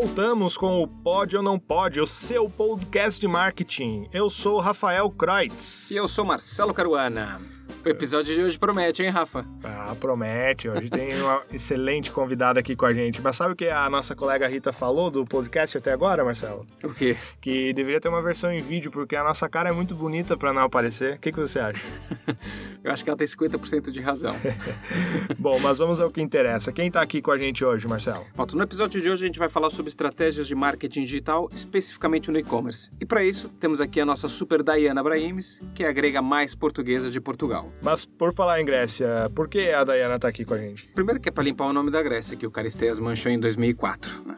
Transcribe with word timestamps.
voltamos 0.00 0.56
com 0.56 0.82
o 0.82 0.88
Pode 0.88 1.36
ou 1.36 1.42
Não 1.42 1.58
Pode, 1.58 2.00
o 2.00 2.06
seu 2.06 2.48
podcast 2.48 3.20
de 3.20 3.28
marketing. 3.28 4.08
Eu 4.10 4.30
sou 4.30 4.58
Rafael 4.58 5.10
Kreutz. 5.10 5.90
E 5.90 5.96
eu 5.96 6.08
sou 6.08 6.24
Marcelo 6.24 6.72
Caruana. 6.72 7.38
O 7.82 7.88
episódio 7.88 8.34
de 8.34 8.42
hoje 8.42 8.58
promete, 8.58 9.02
hein, 9.02 9.08
Rafa? 9.08 9.42
Ah, 9.64 9.96
promete. 9.98 10.68
Hoje 10.68 10.90
tem 10.90 11.18
uma 11.22 11.42
excelente 11.50 12.10
convidada 12.10 12.60
aqui 12.60 12.76
com 12.76 12.84
a 12.84 12.92
gente. 12.92 13.22
Mas 13.22 13.36
sabe 13.36 13.54
o 13.54 13.56
que 13.56 13.68
a 13.68 13.88
nossa 13.88 14.14
colega 14.14 14.46
Rita 14.46 14.70
falou 14.70 15.10
do 15.10 15.24
podcast 15.24 15.78
até 15.78 15.90
agora, 15.90 16.22
Marcelo? 16.22 16.66
O 16.84 16.92
quê? 16.92 17.16
Que 17.40 17.72
deveria 17.72 17.98
ter 17.98 18.10
uma 18.10 18.20
versão 18.20 18.52
em 18.52 18.60
vídeo, 18.60 18.90
porque 18.90 19.16
a 19.16 19.24
nossa 19.24 19.48
cara 19.48 19.70
é 19.70 19.72
muito 19.72 19.94
bonita 19.94 20.36
para 20.36 20.52
não 20.52 20.60
aparecer. 20.60 21.14
O 21.14 21.18
que, 21.20 21.32
que 21.32 21.40
você 21.40 21.58
acha? 21.58 21.82
Eu 22.84 22.92
acho 22.92 23.02
que 23.02 23.08
ela 23.08 23.16
tem 23.16 23.26
50% 23.26 23.90
de 23.90 24.00
razão. 24.00 24.36
Bom, 25.38 25.58
mas 25.58 25.78
vamos 25.78 26.00
ao 26.00 26.10
que 26.10 26.20
interessa. 26.20 26.72
Quem 26.72 26.90
tá 26.90 27.00
aqui 27.00 27.22
com 27.22 27.30
a 27.30 27.38
gente 27.38 27.64
hoje, 27.64 27.88
Marcelo? 27.88 28.26
Pronto, 28.34 28.56
no 28.56 28.62
episódio 28.62 29.00
de 29.00 29.08
hoje 29.08 29.24
a 29.24 29.26
gente 29.26 29.38
vai 29.38 29.48
falar 29.48 29.70
sobre 29.70 29.88
estratégias 29.88 30.46
de 30.46 30.54
marketing 30.54 31.04
digital, 31.04 31.48
especificamente 31.50 32.30
no 32.30 32.38
e-commerce. 32.38 32.90
E 33.00 33.06
para 33.06 33.24
isso, 33.24 33.48
temos 33.58 33.80
aqui 33.80 34.00
a 34.02 34.04
nossa 34.04 34.28
super 34.28 34.62
Diana 34.62 35.02
Brahimes, 35.02 35.62
que 35.74 35.82
é 35.82 35.88
a 35.88 35.92
grega 35.92 36.20
mais 36.20 36.54
portuguesa 36.54 37.10
de 37.10 37.20
Portugal. 37.20 37.69
Mas 37.82 38.04
por 38.04 38.32
falar 38.34 38.60
em 38.60 38.64
Grécia, 38.64 39.30
por 39.34 39.48
que 39.48 39.70
a 39.70 39.84
Dayana 39.84 40.18
tá 40.18 40.28
aqui 40.28 40.44
com 40.44 40.54
a 40.54 40.58
gente? 40.58 40.86
Primeiro 40.94 41.20
que 41.20 41.28
é 41.28 41.32
para 41.32 41.44
limpar 41.44 41.66
o 41.66 41.72
nome 41.72 41.90
da 41.90 42.02
Grécia, 42.02 42.36
que 42.36 42.46
o 42.46 42.50
Caristeias 42.50 42.98
manchou 42.98 43.32
em 43.32 43.38
2004. 43.38 44.22
Né? 44.26 44.36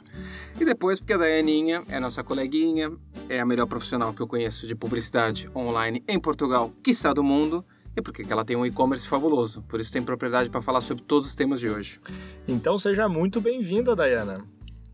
E 0.61 0.65
depois 0.65 1.01
porque 1.01 1.13
a 1.13 1.19
Dayaninha 1.19 1.83
é 1.89 1.99
nossa 1.99 2.23
coleguinha, 2.23 2.93
é 3.29 3.41
a 3.41 3.47
melhor 3.47 3.67
profissional 3.67 4.13
que 4.13 4.21
eu 4.21 4.27
conheço 4.27 4.67
de 4.67 4.75
publicidade 4.75 5.49
online 5.57 6.05
em 6.07 6.21
Portugal, 6.21 6.73
quiçá 6.83 7.13
do 7.13 7.25
mundo, 7.25 7.65
e 7.97 8.01
porque 8.01 8.25
ela 8.29 8.45
tem 8.45 8.57
um 8.57 8.65
e-commerce 8.65 9.07
fabuloso. 9.07 9.63
Por 9.63 9.81
isso 9.81 9.93
tem 9.93 10.03
propriedade 10.03 10.49
para 10.49 10.63
falar 10.63 10.81
sobre 10.81 11.05
todos 11.05 11.29
os 11.29 11.35
temas 11.35 11.61
de 11.61 11.69
hoje. 11.69 12.01
Então 12.47 12.79
seja 12.79 13.09
muito 13.09 13.41
bem-vinda, 13.41 13.95
Dayana. 13.95 14.45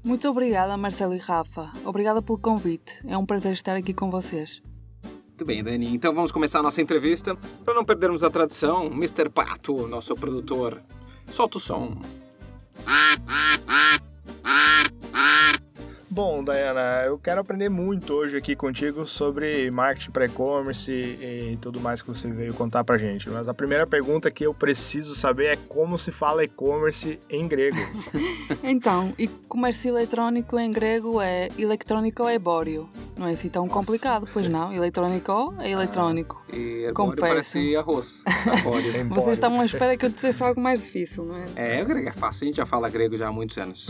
Muito 0.03 0.29
obrigada, 0.29 0.77
Marcelo 0.77 1.15
e 1.15 1.19
Rafa. 1.19 1.73
Obrigada 1.85 2.23
pelo 2.23 2.39
convite. 2.39 3.01
É 3.07 3.17
um 3.17 3.27
prazer 3.27 3.53
estar 3.53 3.77
aqui 3.77 3.93
com 3.93 4.11
vocês. 4.11 4.63
Muito 5.39 5.47
bem, 5.47 5.63
Dani. 5.63 5.95
Então 5.95 6.13
vamos 6.13 6.33
começar 6.33 6.59
a 6.59 6.63
nossa 6.65 6.83
entrevista. 6.83 7.37
Para 7.65 7.73
não 7.73 7.85
perdermos 7.85 8.25
a 8.25 8.29
tradição, 8.29 8.87
Mr. 8.87 9.31
Pato, 9.31 9.87
nosso 9.87 10.13
produtor, 10.17 10.83
solta 11.31 11.59
o 11.59 11.61
som. 11.61 11.97
Bom, 16.19 16.43
Dayana, 16.43 17.05
eu 17.07 17.17
quero 17.17 17.41
aprender 17.41 17.69
muito 17.69 18.13
hoje 18.13 18.37
aqui 18.37 18.57
contigo 18.57 19.07
sobre 19.07 19.71
marketing 19.71 20.11
para 20.11 20.25
e-commerce 20.25 20.91
e 20.91 21.57
tudo 21.61 21.81
mais 21.81 22.03
que 22.03 22.09
você 22.09 22.29
veio 22.29 22.53
contar 22.55 22.83
pra 22.83 22.99
gente. 22.99 23.31
Mas 23.31 23.47
a 23.47 23.55
primeira 23.55 23.87
pergunta 23.87 24.29
que 24.29 24.45
eu 24.45 24.53
preciso 24.53 25.15
saber 25.15 25.53
é 25.53 25.57
como 25.69 25.97
se 25.97 26.11
fala 26.11 26.43
e-commerce 26.43 27.21
em 27.31 27.47
grego. 27.47 27.79
então, 28.65 29.15
e-commerce 29.17 29.87
eletrônico 29.87 30.59
em 30.59 30.73
grego 30.73 31.21
é 31.21 31.51
eletrônico 31.57 32.29
ebório. 32.29 32.91
Não 33.17 33.27
é 33.27 33.33
assim 33.33 33.49
tão 33.49 33.67
Nossa. 33.67 33.79
complicado, 33.79 34.29
pois 34.33 34.49
não? 34.49 34.73
Eletrônico 34.73 35.55
é 35.59 35.71
eletrônico. 35.71 36.41
Ah, 36.53 36.57
e 36.57 36.85
ebório 36.85 37.21
parece 37.21 37.77
arroz. 37.77 38.23
Vocês 39.11 39.33
estavam 39.33 39.61
à 39.61 39.65
espera 39.65 39.97
que 39.97 40.07
eu 40.07 40.11
dissesse 40.11 40.41
algo 40.41 40.61
mais 40.61 40.81
difícil, 40.81 41.25
não 41.25 41.37
é? 41.37 41.79
É, 41.79 41.83
o 41.83 41.87
grego 41.87 42.09
é 42.09 42.13
fácil, 42.13 42.45
a 42.45 42.47
gente 42.47 42.57
já 42.57 42.67
fala 42.67 42.89
grego 42.89 43.17
já 43.17 43.27
há 43.27 43.33
muitos 43.33 43.59
anos. 43.59 43.89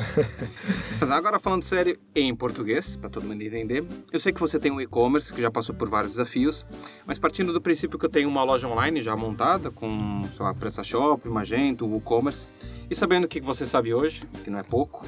Mas 0.99 1.11
agora 1.11 1.39
falando 1.39 1.63
sério, 1.63 1.99
em 2.25 2.35
português, 2.35 2.97
para 2.97 3.09
todo 3.09 3.27
mundo 3.27 3.43
entender. 3.43 3.85
Eu 4.13 4.19
sei 4.19 4.33
que 4.33 4.41
você 4.41 4.59
tem 4.59 4.71
um 4.71 4.81
e-commerce 4.81 5.33
que 5.33 5.41
já 5.41 5.51
passou 5.51 5.75
por 5.75 5.89
vários 5.89 6.13
desafios, 6.13 6.67
mas 7.07 7.19
partindo 7.19 7.53
do 7.53 7.61
princípio 7.61 7.99
que 7.99 8.05
eu 8.05 8.11
tenho 8.11 8.29
uma 8.29 8.43
loja 8.43 8.67
online 8.69 9.01
já 9.03 9.17
montada, 9.17 9.71
com, 9.71 10.23
sei 10.35 10.45
lá, 10.45 10.55
PrestaShop, 10.55 11.29
Magento, 11.29 11.87
WooCommerce, 11.87 12.47
e 12.91 12.95
sabendo 12.95 13.25
o 13.25 13.29
que 13.29 13.41
você 13.41 13.67
sabe 13.67 13.93
hoje, 13.93 14.23
que 14.43 14.51
não 14.51 14.59
é 14.59 14.63
pouco, 14.63 15.05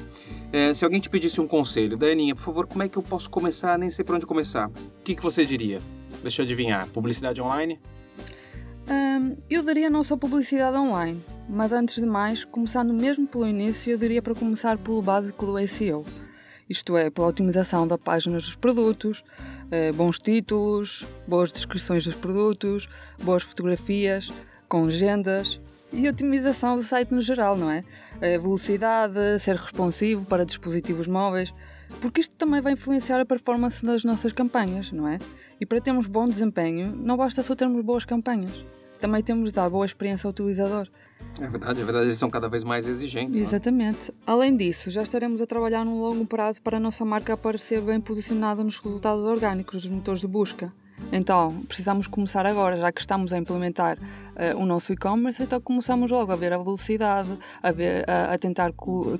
é, 0.51 0.73
se 0.73 0.85
alguém 0.85 0.99
te 0.99 1.09
pedisse 1.09 1.41
um 1.41 1.47
conselho, 1.47 1.97
Daninha, 1.97 2.35
por 2.35 2.41
favor, 2.41 2.67
como 2.67 2.83
é 2.83 2.89
que 2.89 2.97
eu 2.97 3.03
posso 3.03 3.29
começar? 3.29 3.77
Nem 3.77 3.89
sei 3.89 4.05
por 4.05 4.15
onde 4.15 4.25
começar. 4.25 4.67
O 4.69 5.03
que, 5.03 5.15
que 5.15 5.23
você 5.23 5.45
diria? 5.45 5.79
Deixa 6.21 6.41
eu 6.41 6.45
adivinhar. 6.45 6.87
Publicidade 6.89 7.41
online? 7.41 7.79
Um, 8.89 9.37
eu 9.49 9.63
daria 9.63 9.89
não 9.89 10.03
só 10.03 10.17
publicidade 10.17 10.75
online, 10.77 11.21
mas 11.47 11.71
antes 11.71 11.95
de 11.95 12.05
mais, 12.05 12.43
começando 12.43 12.93
mesmo 12.93 13.27
pelo 13.27 13.47
início, 13.47 13.91
eu 13.91 13.97
diria 13.97 14.21
para 14.21 14.35
começar 14.35 14.77
pelo 14.77 15.01
básico 15.01 15.45
do 15.45 15.67
SEO 15.67 16.05
isto 16.71 16.97
é, 16.97 17.09
pela 17.09 17.27
otimização 17.27 17.87
da 17.87 17.97
páginas 17.97 18.45
dos 18.45 18.55
produtos, 18.55 19.23
eh, 19.69 19.91
bons 19.91 20.17
títulos, 20.17 21.05
boas 21.27 21.51
descrições 21.51 22.05
dos 22.05 22.15
produtos, 22.15 22.87
boas 23.21 23.43
fotografias, 23.43 24.31
com 24.67 24.83
legendas 24.83 25.59
e 25.93 26.07
otimização 26.07 26.75
do 26.75 26.83
site 26.83 27.13
no 27.13 27.21
geral, 27.21 27.57
não 27.57 27.69
é? 27.69 27.83
Velocidade, 28.39 29.39
ser 29.39 29.55
responsivo 29.55 30.25
para 30.25 30.45
dispositivos 30.45 31.07
móveis, 31.07 31.53
porque 31.99 32.21
isto 32.21 32.33
também 32.35 32.61
vai 32.61 32.73
influenciar 32.73 33.19
a 33.19 33.25
performance 33.25 33.85
das 33.85 34.03
nossas 34.03 34.31
campanhas, 34.31 34.91
não 34.91 35.07
é? 35.07 35.19
E 35.59 35.65
para 35.65 35.81
termos 35.81 36.07
bom 36.07 36.27
desempenho, 36.27 36.95
não 36.95 37.17
basta 37.17 37.43
só 37.43 37.55
termos 37.55 37.81
boas 37.83 38.05
campanhas, 38.05 38.65
também 38.99 39.21
temos 39.21 39.49
de 39.49 39.55
dar 39.55 39.69
boa 39.69 39.85
experiência 39.85 40.27
ao 40.27 40.31
utilizador. 40.31 40.87
É 41.39 41.47
verdade, 41.47 41.81
é 41.81 41.83
verdade, 41.83 42.05
eles 42.05 42.17
são 42.17 42.29
cada 42.29 42.47
vez 42.47 42.63
mais 42.63 42.87
exigentes. 42.87 43.39
É? 43.39 43.43
Exatamente. 43.43 44.13
Além 44.25 44.55
disso, 44.55 44.91
já 44.91 45.01
estaremos 45.01 45.41
a 45.41 45.47
trabalhar 45.47 45.83
num 45.83 45.99
longo 45.99 46.25
prazo 46.25 46.61
para 46.61 46.77
a 46.77 46.79
nossa 46.79 47.03
marca 47.03 47.33
aparecer 47.33 47.81
bem 47.81 47.99
posicionada 47.99 48.63
nos 48.63 48.77
resultados 48.77 49.23
orgânicos 49.25 49.83
dos 49.83 49.91
motores 49.91 50.21
de 50.21 50.27
busca. 50.27 50.71
Então, 51.11 51.63
precisamos 51.67 52.07
começar 52.07 52.45
agora, 52.45 52.77
já 52.77 52.91
que 52.91 53.01
estamos 53.01 53.33
a 53.33 53.37
implementar 53.37 53.97
uh, 54.35 54.57
o 54.57 54.65
nosso 54.65 54.93
e-commerce, 54.93 55.41
então 55.41 55.59
começamos 55.61 56.09
logo 56.11 56.31
a 56.31 56.35
ver 56.35 56.53
a 56.53 56.57
velocidade, 56.57 57.29
a, 57.61 57.71
ver, 57.71 58.09
a, 58.09 58.33
a 58.33 58.37
tentar 58.37 58.71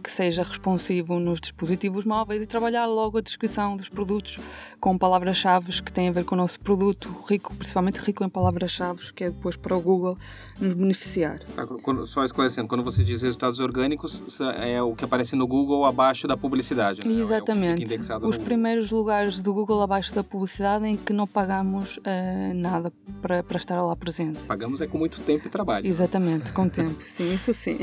que 0.03 0.11
seja 0.11 0.43
responsivo 0.43 1.19
nos 1.19 1.39
dispositivos 1.39 2.05
móveis 2.05 2.43
e 2.43 2.45
trabalhar 2.45 2.85
logo 2.85 3.17
a 3.17 3.21
descrição 3.21 3.75
dos 3.75 3.89
produtos 3.89 4.39
com 4.79 4.97
palavras-chave 4.97 5.81
que 5.81 5.91
têm 5.91 6.09
a 6.09 6.11
ver 6.11 6.25
com 6.25 6.35
o 6.35 6.37
nosso 6.37 6.59
produto, 6.59 7.13
rico, 7.29 7.55
principalmente 7.55 7.97
rico 7.97 8.23
em 8.23 8.29
palavras-chave, 8.29 9.13
que 9.13 9.25
é 9.25 9.29
depois 9.29 9.55
para 9.55 9.75
o 9.75 9.81
Google 9.81 10.17
nos 10.59 10.73
beneficiar. 10.73 11.39
Tá, 11.55 11.65
só 12.05 12.23
esclarecendo, 12.23 12.67
quando 12.67 12.83
você 12.83 13.03
diz 13.03 13.21
resultados 13.21 13.59
orgânicos, 13.59 14.23
é 14.59 14.81
o 14.81 14.95
que 14.95 15.03
aparece 15.03 15.35
no 15.35 15.47
Google 15.47 15.85
abaixo 15.85 16.27
da 16.27 16.37
publicidade, 16.37 17.05
né? 17.05 17.13
Exatamente. 17.13 17.93
É 17.93 18.17
Os 18.17 18.37
primeiros 18.37 18.91
lugares 18.91 19.41
do 19.41 19.53
Google 19.53 19.81
abaixo 19.81 20.13
da 20.13 20.23
publicidade 20.23 20.85
em 20.87 20.97
que 20.97 21.13
não 21.13 21.27
pagamos 21.27 21.97
uh, 21.97 22.53
nada 22.55 22.91
para, 23.21 23.43
para 23.43 23.57
estar 23.57 23.81
lá 23.81 23.95
presente. 23.95 24.39
Pagamos 24.47 24.81
é 24.81 24.87
com 24.87 25.00
muito 25.01 25.19
tempo 25.21 25.47
e 25.47 25.49
trabalho. 25.49 25.87
Exatamente, 25.87 26.53
com 26.53 26.69
tempo, 26.69 27.03
sim, 27.03 27.33
isso 27.33 27.53
sim. 27.53 27.79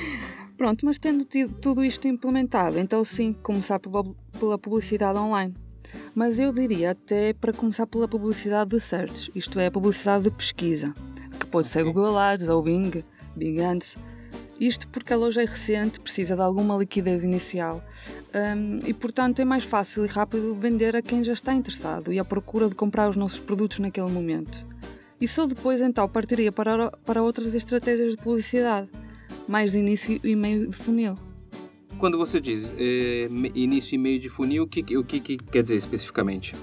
Pronto, 0.56 0.84
mas 0.84 0.98
tendo 0.98 1.24
tido 1.24 1.54
tudo 1.54 1.84
isto 1.84 2.06
implementado, 2.06 2.78
então 2.78 3.04
sim, 3.04 3.32
começar 3.32 3.80
pela 3.80 4.58
publicidade 4.58 5.18
online. 5.18 5.54
Mas 6.14 6.38
eu 6.38 6.52
diria 6.52 6.90
até 6.90 7.32
para 7.32 7.52
começar 7.52 7.86
pela 7.86 8.06
publicidade 8.06 8.70
de 8.70 8.80
search, 8.80 9.30
isto 9.34 9.58
é, 9.58 9.66
a 9.66 9.70
publicidade 9.70 10.24
de 10.24 10.30
pesquisa, 10.30 10.92
que 11.38 11.46
pode 11.46 11.68
ser 11.68 11.84
Google 11.84 12.18
Ads 12.18 12.48
ou 12.48 12.62
Bing, 12.62 13.02
Bing 13.34 13.60
Ads. 13.60 13.96
Isto 14.60 14.88
porque 14.88 15.12
a 15.12 15.16
loja 15.16 15.40
é 15.40 15.46
recente, 15.46 16.00
precisa 16.00 16.34
de 16.34 16.42
alguma 16.42 16.76
liquidez 16.76 17.22
inicial 17.22 17.80
um, 18.34 18.80
e, 18.84 18.92
portanto, 18.92 19.38
é 19.38 19.44
mais 19.44 19.62
fácil 19.62 20.04
e 20.04 20.08
rápido 20.08 20.54
vender 20.56 20.96
a 20.96 21.00
quem 21.00 21.22
já 21.22 21.32
está 21.32 21.54
interessado 21.54 22.12
e 22.12 22.18
à 22.18 22.24
procura 22.24 22.68
de 22.68 22.74
comprar 22.74 23.08
os 23.08 23.16
nossos 23.16 23.38
produtos 23.38 23.78
naquele 23.78 24.10
momento 24.10 24.66
e 25.20 25.26
só 25.26 25.46
depois 25.46 25.80
então 25.80 26.08
partiria 26.08 26.52
para, 26.52 26.90
para 26.90 27.22
outras 27.22 27.54
estratégias 27.54 28.12
de 28.12 28.22
publicidade, 28.22 28.88
mais 29.46 29.72
de 29.72 29.78
início 29.78 30.20
e 30.22 30.36
meio 30.36 30.68
de 30.68 30.76
funil. 30.76 31.16
Quando 31.98 32.16
você 32.16 32.40
diz 32.40 32.74
eh, 32.78 33.28
início 33.54 33.96
e 33.96 33.98
meio 33.98 34.20
de 34.20 34.28
funil, 34.28 34.62
o 34.64 34.66
que, 34.66 34.96
o 34.96 35.04
que, 35.04 35.20
que 35.20 35.36
quer 35.36 35.62
dizer 35.62 35.76
especificamente? 35.76 36.54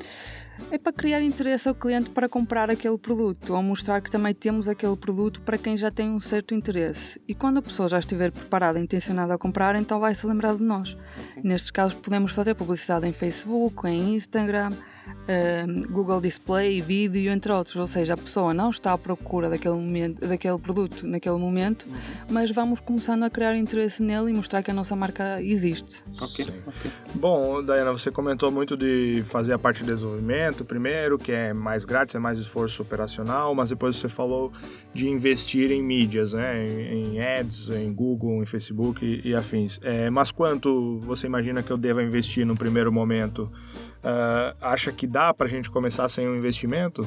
É 0.72 0.78
para 0.78 0.94
criar 0.94 1.22
interesse 1.22 1.68
ao 1.68 1.76
cliente 1.76 2.10
para 2.10 2.30
comprar 2.30 2.72
aquele 2.72 2.98
produto 2.98 3.54
ou 3.54 3.62
mostrar 3.62 4.02
que 4.02 4.10
também 4.10 4.34
temos 4.34 4.68
aquele 4.68 4.96
produto 4.96 5.42
para 5.42 5.58
quem 5.58 5.76
já 5.76 5.92
tem 5.92 6.10
um 6.10 6.20
certo 6.20 6.54
interesse. 6.54 7.22
E 7.28 7.36
quando 7.36 7.58
a 7.58 7.62
pessoa 7.62 7.90
já 7.90 8.00
estiver 8.00 8.32
preparada 8.32 8.80
e 8.80 8.84
intencionada 8.84 9.34
a 9.34 9.38
comprar, 9.38 9.76
então 9.76 10.00
vai 10.00 10.16
se 10.16 10.26
lembrar 10.26 10.56
de 10.56 10.64
nós. 10.64 10.98
Nestes 11.44 11.72
casos, 11.72 11.94
podemos 11.96 12.32
fazer 12.32 12.56
publicidade 12.56 13.06
em 13.06 13.14
Facebook, 13.14 13.88
em 13.88 14.16
Instagram, 14.16 14.72
uh, 15.08 15.92
Google 15.92 16.22
Display, 16.22 16.82
vídeo, 16.82 17.32
entre 17.32 17.52
outros. 17.52 17.76
Ou 17.76 17.88
seja, 17.88 18.14
a 18.14 18.18
pessoa 18.18 18.54
não 18.54 18.70
está 18.70 18.94
à 18.94 18.98
procura 18.98 19.50
daquele, 19.50 19.76
momento, 19.76 20.28
daquele 20.28 20.58
produto 20.58 21.06
naquele 21.06 21.38
momento, 21.38 21.86
uhum. 21.88 21.96
mas 22.30 22.52
vamos 22.52 22.80
começando 22.80 23.24
a 23.24 23.30
criar 23.30 23.56
interesse 23.56 24.02
nele 24.02 24.32
e 24.32 24.34
mostrar 24.34 24.62
que 24.64 24.72
a 24.72 24.74
nossa 24.74 24.96
marca 24.96 25.42
existe. 25.42 26.04
Ok, 26.22 26.46
ok. 26.66 26.92
Bom, 27.16 27.64
Diana, 27.64 27.92
você 27.92 28.12
comentou 28.12 28.52
muito 28.52 28.76
de 28.78 29.24
fazer 29.28 29.54
a 29.54 29.60
parte 29.60 29.84
de 29.84 29.92
desenvolvimento 29.92 30.66
primeiro, 30.66 31.18
que 31.18 31.32
é 31.32 31.54
mais 31.54 31.86
grátis, 31.86 32.16
é 32.16 32.20
mais 32.20 32.38
esforço 32.38 32.82
operacional, 32.82 33.54
mas 33.56 33.70
depois 33.70 33.96
você 33.96 34.10
falou 34.10 34.52
de 34.94 35.08
investir 35.08 35.72
em 35.72 35.82
mídias, 35.82 36.34
né? 36.34 36.68
em, 36.68 37.16
em 37.16 37.22
ads, 37.22 37.70
em 37.70 37.94
Google, 37.94 38.42
em 38.42 38.46
Facebook 38.46 39.06
e, 39.06 39.30
e 39.30 39.36
afins. 39.36 39.80
É, 39.84 40.10
mas 40.10 40.32
quanto 40.32 41.00
você 41.00 41.28
imagina 41.28 41.62
que 41.62 41.72
eu 41.72 41.78
deva 41.78 42.04
investir 42.04 42.46
no 42.46 42.56
primeiro 42.56 42.92
momento? 42.92 43.52
Uh, 44.06 44.56
acha 44.62 44.92
que 44.92 45.08
dá 45.08 45.34
para 45.34 45.48
a 45.48 45.50
gente 45.50 45.70
começar 45.72 46.08
sem 46.10 46.30
um 46.30 46.36
investimento? 46.36 47.02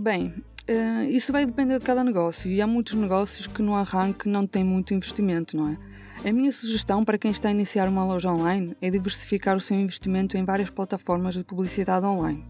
Bem, 0.00 0.32
uh, 0.70 1.02
isso 1.10 1.32
vai 1.32 1.44
depender 1.44 1.80
de 1.80 1.84
cada 1.84 2.04
negócio 2.04 2.48
e 2.48 2.62
há 2.62 2.66
muitos 2.66 2.94
negócios 2.94 3.48
que 3.48 3.60
no 3.60 3.74
arranque 3.74 4.28
não 4.28 4.46
têm 4.46 4.62
muito 4.62 4.94
investimento, 4.94 5.56
não 5.56 5.70
é? 5.70 5.78
A 6.24 6.32
minha 6.32 6.50
sugestão 6.50 7.04
para 7.04 7.16
quem 7.16 7.30
está 7.30 7.48
a 7.48 7.50
iniciar 7.52 7.88
uma 7.88 8.04
loja 8.04 8.30
online 8.30 8.76
é 8.80 8.90
diversificar 8.90 9.56
o 9.56 9.60
seu 9.60 9.76
investimento 9.76 10.36
em 10.36 10.44
várias 10.44 10.68
plataformas 10.68 11.34
de 11.34 11.44
publicidade 11.44 12.04
online, 12.04 12.44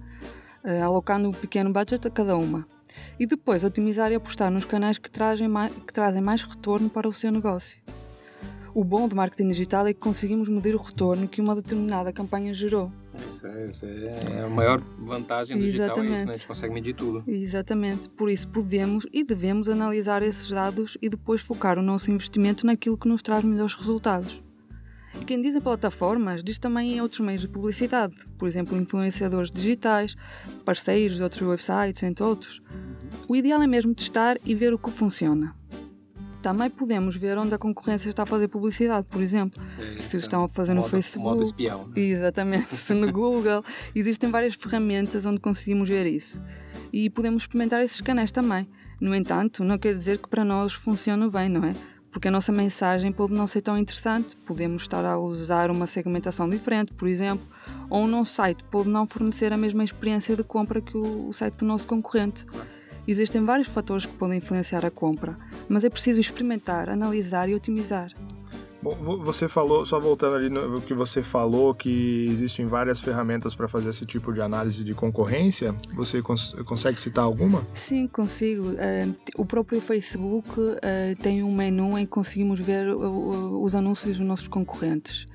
eh, 0.65 0.81
alocando 0.81 1.29
um 1.29 1.33
pequeno 1.33 1.71
budget 1.71 2.07
a 2.07 2.11
cada 2.11 2.35
uma. 2.37 2.67
E 3.21 3.27
depois 3.27 3.65
otimizar 3.65 4.11
e 4.11 4.15
apostar 4.15 4.51
nos 4.51 4.65
canais 4.65 4.97
que, 4.97 5.11
trazem 5.11 5.49
mais, 5.49 5.71
que 5.71 5.93
trazem 5.93 6.23
mais 6.23 6.41
retorno 6.41 6.89
para 6.89 7.07
o 7.07 7.13
seu 7.13 7.31
negócio. 7.31 7.79
O 8.79 8.85
bom 8.85 9.09
do 9.09 9.17
marketing 9.17 9.49
digital 9.49 9.89
é 9.89 9.93
que 9.93 9.99
conseguimos 9.99 10.49
medir 10.49 10.73
o 10.77 10.79
retorno 10.81 11.27
que 11.27 11.41
uma 11.41 11.53
determinada 11.57 12.13
campanha 12.13 12.55
gerou. 12.55 12.93
Isso 13.29 13.45
é, 13.45 13.67
isso 13.67 13.85
é 13.85 14.45
a 14.45 14.49
maior 14.49 14.81
vantagem 15.01 15.59
do 15.59 15.65
digital, 15.65 15.89
é 15.89 15.91
isso, 15.91 15.99
né? 15.99 16.07
Exatamente. 16.07 16.31
A 16.31 16.33
gente 16.35 16.47
consegue 16.47 16.75
medir 16.75 16.95
tudo. 16.95 17.25
Exatamente, 17.27 18.09
por 18.11 18.31
isso 18.31 18.47
podemos 18.47 19.05
e 19.13 19.25
devemos 19.25 19.69
analisar 19.69 20.23
esses 20.23 20.49
dados 20.49 20.97
e 21.03 21.09
depois 21.09 21.41
focar 21.41 21.77
o 21.77 21.83
nosso 21.83 22.09
investimento 22.13 22.65
naquilo 22.65 22.97
que 22.97 23.09
nos 23.09 23.21
traz 23.21 23.43
melhores 23.43 23.75
resultados. 23.75 24.41
E 25.21 25.25
quem 25.25 25.41
diz 25.43 25.57
em 25.57 25.61
plataformas, 25.61 26.45
diz 26.45 26.57
também 26.57 26.93
em 26.93 27.01
outros 27.01 27.19
meios 27.19 27.41
de 27.41 27.49
publicidade, 27.49 28.15
por 28.39 28.47
exemplo, 28.47 28.79
influenciadores 28.79 29.51
digitais, 29.51 30.15
parceiros 30.65 31.17
de 31.17 31.23
outros 31.25 31.43
websites, 31.43 32.05
entre 32.05 32.23
outros. 32.23 32.63
O 33.27 33.35
ideal 33.35 33.61
é 33.61 33.67
mesmo 33.67 33.93
testar 33.93 34.37
e 34.45 34.55
ver 34.55 34.73
o 34.73 34.79
que 34.79 34.89
funciona. 34.89 35.58
Também 36.43 36.71
podemos 36.71 37.17
ver 37.17 37.37
onde 37.37 37.53
a 37.55 37.59
concorrência 37.59 38.09
está 38.09 38.23
a 38.23 38.27
fazer 38.27 38.49
publicidade, 38.49 39.07
por 39.11 39.21
exemplo. 39.21 39.61
Isso, 39.99 40.11
Se 40.11 40.17
estão 40.19 40.45
a 40.45 40.49
fazer 40.49 40.73
no 40.75 40.83
modo- 40.83 40.91
Facebook. 40.91 41.25
Modo 41.29 41.43
espião. 41.43 41.87
né? 41.89 41.93
Exatamente, 41.97 42.77
se 42.77 42.95
no 42.95 43.11
Google. 43.13 43.65
Existem 43.95 44.31
várias 44.31 44.55
ferramentas 44.55 45.27
onde 45.27 45.41
conseguimos 45.41 45.89
ver 45.89 46.07
isso. 46.07 46.41
E 46.93 47.11
podemos 47.11 47.43
experimentar 47.43 47.83
esses 47.83 48.01
canais 48.01 48.31
também. 48.31 48.69
No 49.01 49.15
entanto, 49.15 49.65
não 49.65 49.77
quer 49.79 49.95
dizer 49.95 50.19
que 50.19 50.29
para 50.29 50.45
nós 50.45 50.73
funcione 50.73 51.29
bem, 51.31 51.49
não 51.49 51.65
é? 51.65 51.75
Porque 52.11 52.29
a 52.29 52.31
nossa 52.31 52.51
mensagem 52.51 53.13
pode 53.13 53.33
não 53.35 53.47
ser 53.47 53.61
tão 53.61 53.77
interessante, 53.77 54.35
podemos 54.35 54.83
estar 54.83 55.05
a 55.05 55.19
usar 55.19 55.71
uma 55.71 55.87
segmentação 55.87 56.49
diferente, 56.49 56.93
por 56.95 57.07
exemplo, 57.07 57.47
ou 57.91 58.05
o 58.05 58.07
nosso 58.09 58.35
site 58.35 58.65
pode 58.71 58.89
não 58.89 59.07
fornecer 59.07 59.53
a 59.53 59.57
mesma 59.59 59.85
experiência 59.85 60.35
de 60.35 60.43
compra 60.43 60.81
que 60.81 60.97
o, 60.97 61.29
o 61.29 61.33
site 61.33 61.57
do 61.57 61.67
nosso 61.67 61.87
concorrente. 61.87 62.47
Existem 63.09 63.43
vários 63.45 63.67
fatores 63.69 64.05
que 64.07 64.13
podem 64.13 64.39
influenciar 64.39 64.85
a 64.85 64.91
compra, 64.91 65.35
mas 65.69 65.83
é 65.83 65.89
preciso 65.91 66.21
experimentar, 66.21 66.89
analisar 66.91 67.49
e 67.49 67.55
otimizar. 67.55 68.13
Bom, 68.81 68.95
vo- 68.95 69.19
você 69.25 69.49
falou, 69.49 69.85
só 69.85 69.99
voltando 69.99 70.37
ali 70.37 70.49
no 70.49 70.81
que 70.81 70.95
você 70.95 71.21
falou, 71.21 71.75
que 71.75 72.27
existem 72.31 72.65
várias 72.65 73.01
ferramentas 73.01 73.53
para 73.53 73.67
fazer 73.67 73.89
esse 73.91 74.07
tipo 74.07 74.33
de 74.33 74.41
análise 74.41 74.85
de 74.85 74.95
concorrência. 74.95 75.75
Você 75.95 76.23
cons- 76.23 76.55
consegue 76.65 77.01
citar 77.01 77.25
alguma? 77.25 77.67
Sim, 77.75 78.07
consigo. 78.07 78.67
O 79.37 79.45
próprio 79.45 79.81
Facebook 79.81 80.49
eh, 80.81 81.17
tem 81.21 81.43
um 81.43 81.53
menu 81.53 81.99
em 81.99 82.05
que 82.05 82.11
conseguimos 82.13 82.61
ver 82.61 82.87
os 82.95 83.75
anúncios 83.75 84.19
dos 84.19 84.27
nossos 84.27 84.47
concorrentes. 84.47 85.27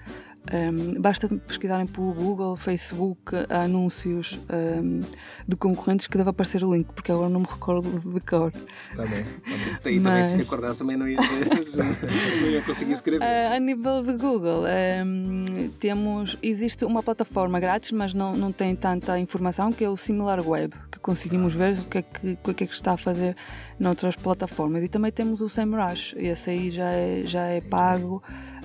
Um, 0.51 0.99
basta 1.01 1.27
pesquisarem 1.47 1.87
pelo 1.87 2.13
Google, 2.13 2.57
Facebook, 2.57 3.31
anúncios 3.49 4.37
um, 4.51 4.99
de 5.47 5.55
concorrentes 5.55 6.05
que 6.05 6.17
deve 6.17 6.29
aparecer 6.31 6.63
o 6.63 6.73
link, 6.75 6.87
porque 6.93 7.13
agora 7.13 7.29
não 7.29 7.39
me 7.39 7.45
recordo 7.49 7.89
de 8.13 8.19
cor. 8.19 8.51
Tá 8.93 9.05
bem. 9.05 9.23
Tá 9.23 9.29
bem. 9.83 9.95
E 9.95 9.99
também 10.01 10.23
se 10.23 10.29
Mas- 10.31 10.33
recordasse 10.33 10.79
também 10.79 10.97
não 10.97 11.07
ia, 11.07 11.17
não 12.41 12.47
ia 12.49 12.61
conseguir 12.61 12.91
escrever. 12.91 13.23
Uh, 13.23 13.55
a 13.55 13.59
nível 13.59 14.03
de 14.03 14.13
Google, 14.13 14.63
um, 15.05 15.69
temos, 15.79 16.37
existe 16.43 16.83
uma 16.83 17.01
plataforma 17.01 17.57
grátis, 17.59 17.91
mas 17.91 18.13
não, 18.13 18.33
não 18.35 18.51
tem 18.51 18.75
tanta 18.75 19.17
informação, 19.19 19.71
que 19.71 19.83
é 19.85 19.89
o 19.89 19.95
SimilarWeb, 19.95 20.73
que 20.91 20.99
conseguimos 20.99 21.53
ver 21.53 21.79
o 21.79 21.85
que 21.85 21.97
é 21.99 22.01
que, 22.01 22.37
o 22.43 22.53
que, 22.53 22.63
é 22.65 22.67
que 22.67 22.75
está 22.75 22.91
a 22.93 22.97
fazer 22.97 23.35
noutras 23.79 24.17
plataformas. 24.17 24.83
E 24.83 24.89
também 24.89 25.11
temos 25.11 25.39
o 25.39 25.47
SEMrush, 25.47 26.15
esse 26.17 26.49
aí 26.49 26.69
já 26.69 26.91
é, 26.91 27.23
já 27.25 27.45
é 27.45 27.61
pago, 27.61 28.21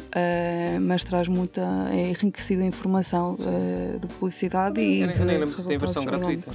uh, 0.08 0.81
mas 0.81 1.05
traz 1.05 1.28
muita, 1.28 1.60
é 1.93 2.10
enriquecida 2.10 2.64
informação 2.64 3.34
uh, 3.34 3.99
de 3.99 4.06
publicidade 4.14 4.81
e 4.81 5.00
Eu 5.00 5.06
nem- 5.08 5.16
eu 5.16 5.25
nem 5.25 5.34
de 5.37 5.40
lembro 5.40 5.55
se 5.55 5.66
tem 5.66 5.78
versão 5.78 6.05
gratuita. 6.05 6.50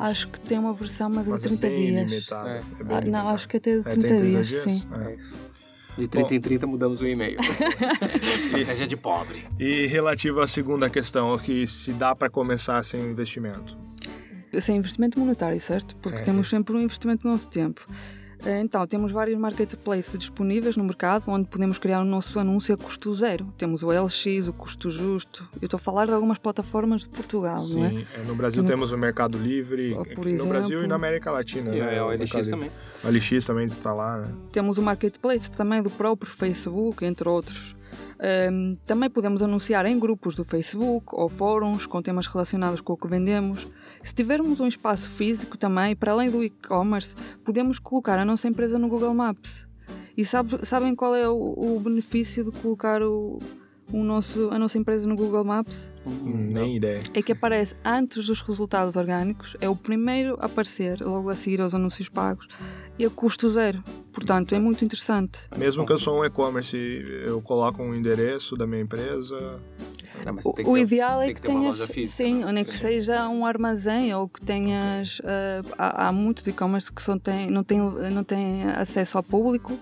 Acho 0.00 0.28
que 0.28 0.40
tem 0.40 0.58
uma 0.58 0.72
versão, 0.72 1.08
mas, 1.10 1.28
é 1.28 1.32
de 1.36 1.38
30 1.42 1.68
bem 1.68 2.06
dias. 2.06 2.26
É. 2.30 2.36
é 2.36 2.60
Ah, 2.90 3.00
não, 3.02 3.28
acho 3.28 3.48
que 3.48 3.56
é 3.56 3.58
até 3.58 3.72
de 3.72 3.80
É, 3.80 3.82
30, 3.82 4.00
tem 4.00 4.16
30 4.16 4.22
dias, 4.24 4.46
dias? 4.48 4.62
sim. 4.64 4.82
É. 4.98 5.12
É. 5.12 5.16
De 6.00 6.08
30 6.08 6.34
em 6.34 6.40
30 6.40 6.66
mudamos 6.66 7.02
o 7.02 7.06
e-mail. 7.06 7.38
Estratégia 8.40 8.86
de 8.86 8.96
pobre. 8.96 9.44
E 9.60 9.86
relativo 9.86 10.40
à 10.40 10.46
segunda 10.46 10.88
questão, 10.88 11.36
que 11.38 11.66
se 11.66 11.92
dá 11.92 12.14
para 12.16 12.30
começar 12.30 12.82
sem 12.82 13.00
investimento. 13.10 13.76
sem 14.58 14.76
investimento 14.76 15.18
monetário, 15.20 15.60
certo? 15.60 15.94
Porque 15.96 16.18
É, 16.18 16.22
temos 16.22 16.48
sempre 16.48 16.74
um 16.74 16.80
investimento 16.80 17.24
do 17.24 17.28
nosso 17.30 17.46
tempo. 17.48 17.86
Eh, 18.44 18.60
Então, 18.60 18.84
temos 18.86 19.12
vários 19.12 19.38
marketplaces 19.38 20.18
disponíveis 20.18 20.76
no 20.76 20.84
mercado 20.84 21.24
onde 21.28 21.46
podemos 21.48 21.78
criar 21.78 22.00
o 22.00 22.04
nosso 22.04 22.38
anúncio 22.38 22.74
a 22.74 22.78
custo 22.78 23.14
zero. 23.14 23.46
Temos 23.56 23.82
o 23.82 23.90
LX, 23.92 24.48
o 24.48 24.52
custo 24.52 24.90
justo. 24.90 25.48
Eu 25.60 25.66
estou 25.66 25.76
a 25.78 25.80
falar 25.80 26.06
de 26.06 26.12
algumas 26.12 26.38
plataformas 26.38 27.02
de 27.02 27.08
Portugal, 27.08 27.56
não 27.68 27.84
é? 27.84 27.90
Sim, 27.90 28.06
é, 28.14 28.24
no 28.24 28.34
Brasil 28.34 28.62
No- 28.62 28.68
temos 28.68 28.90
o 28.92 28.98
Mercado 28.98 29.38
Livre, 29.38 29.94
Ou, 29.94 30.04
por 30.04 30.26
no 30.26 30.46
Brasil 30.46 30.68
exemplo- 30.78 30.84
e 30.84 30.86
na 30.88 30.94
América 30.96 31.30
Latina. 31.30 31.74
E 31.74 31.80
né, 31.80 32.02
o 32.02 32.08
Mercado 32.08 32.34
Livre. 32.36 32.50
também. 32.50 32.70
O 33.04 33.08
LX 33.08 33.44
também 33.46 33.66
está 33.66 33.92
lá, 33.92 34.18
né? 34.18 34.34
Temos 34.50 34.78
o 34.78 34.82
marketplace 34.82 35.50
também 35.50 35.82
do 35.82 35.90
próprio 35.90 36.30
Facebook, 36.30 37.04
entre 37.04 37.28
outros. 37.28 37.76
Ehm, 38.20 38.76
também 38.86 39.10
podemos 39.10 39.42
anunciar 39.42 39.84
em 39.86 39.98
grupos 39.98 40.34
do 40.34 40.44
Facebook 40.44 41.06
ou 41.12 41.28
fóruns 41.28 41.86
com 41.86 42.00
temas 42.02 42.26
relacionados 42.26 42.80
com 42.80 42.92
o 42.92 42.96
que 42.96 43.08
vendemos. 43.08 43.66
Se 44.02 44.14
tivermos 44.14 44.60
um 44.60 44.66
espaço 44.66 45.10
físico 45.10 45.56
também, 45.58 45.94
para 45.96 46.12
além 46.12 46.30
do 46.30 46.42
e-commerce, 46.42 47.14
podemos 47.44 47.78
colocar 47.78 48.18
a 48.18 48.24
nossa 48.24 48.48
empresa 48.48 48.78
no 48.78 48.88
Google 48.88 49.14
Maps. 49.14 49.66
E 50.16 50.24
sabe- 50.24 50.64
sabem 50.64 50.94
qual 50.94 51.14
é 51.14 51.28
o, 51.28 51.34
o 51.56 51.80
benefício 51.80 52.44
de 52.44 52.50
colocar 52.50 53.02
o, 53.02 53.38
o 53.92 54.02
nosso, 54.04 54.48
a 54.50 54.58
nossa 54.58 54.76
empresa 54.76 55.06
no 55.08 55.16
Google 55.16 55.44
Maps? 55.44 55.90
Hum, 56.06 56.48
Nem 56.52 56.76
ideia. 56.76 57.00
É 57.14 57.22
que 57.22 57.32
aparece 57.32 57.74
antes 57.84 58.26
dos 58.26 58.40
resultados 58.40 58.96
orgânicos, 58.96 59.56
é 59.60 59.68
o 59.68 59.76
primeiro 59.76 60.36
a 60.40 60.46
aparecer, 60.46 61.00
logo 61.00 61.30
a 61.30 61.34
seguir 61.34 61.60
aos 61.62 61.74
anúncios 61.74 62.08
pagos, 62.10 62.46
e 63.02 63.06
a 63.06 63.10
custo 63.10 63.48
zero. 63.50 63.82
Portanto, 64.12 64.54
é 64.54 64.58
muito 64.58 64.84
interessante. 64.84 65.40
Mesmo 65.56 65.84
que 65.86 65.92
eu 65.92 65.98
sou 65.98 66.20
um 66.20 66.24
e-commerce, 66.24 66.76
eu 67.26 67.40
coloco 67.40 67.82
um 67.82 67.94
endereço 67.94 68.56
da 68.56 68.66
minha 68.66 68.80
empresa. 68.82 69.58
Não, 70.24 70.36
O, 70.44 70.52
tem 70.52 70.64
ter- 70.64 70.76
ideal 70.80 71.20
é 71.22 71.26
tem 71.26 71.34
que, 71.34 71.40
que 71.40 71.46
tenhas, 71.48 71.80
física, 71.90 72.16
sim, 72.22 72.44
né? 72.44 72.52
nem 72.52 72.64
que 72.64 72.76
seja 72.76 73.28
um 73.28 73.44
armazém 73.44 74.14
ou 74.14 74.28
que 74.28 74.40
tenhas. 74.40 75.20
ah, 75.24 75.62
há, 75.78 76.08
há 76.08 76.12
muitos 76.12 76.46
e-commerce 76.46 76.92
que 76.92 77.02
só 77.02 77.18
têm, 77.18 77.50
não, 77.50 77.64
têm, 77.64 77.80
não 77.80 78.22
têm 78.22 78.64
acesso 78.64 79.16
ao 79.16 79.22
público, 79.24 79.76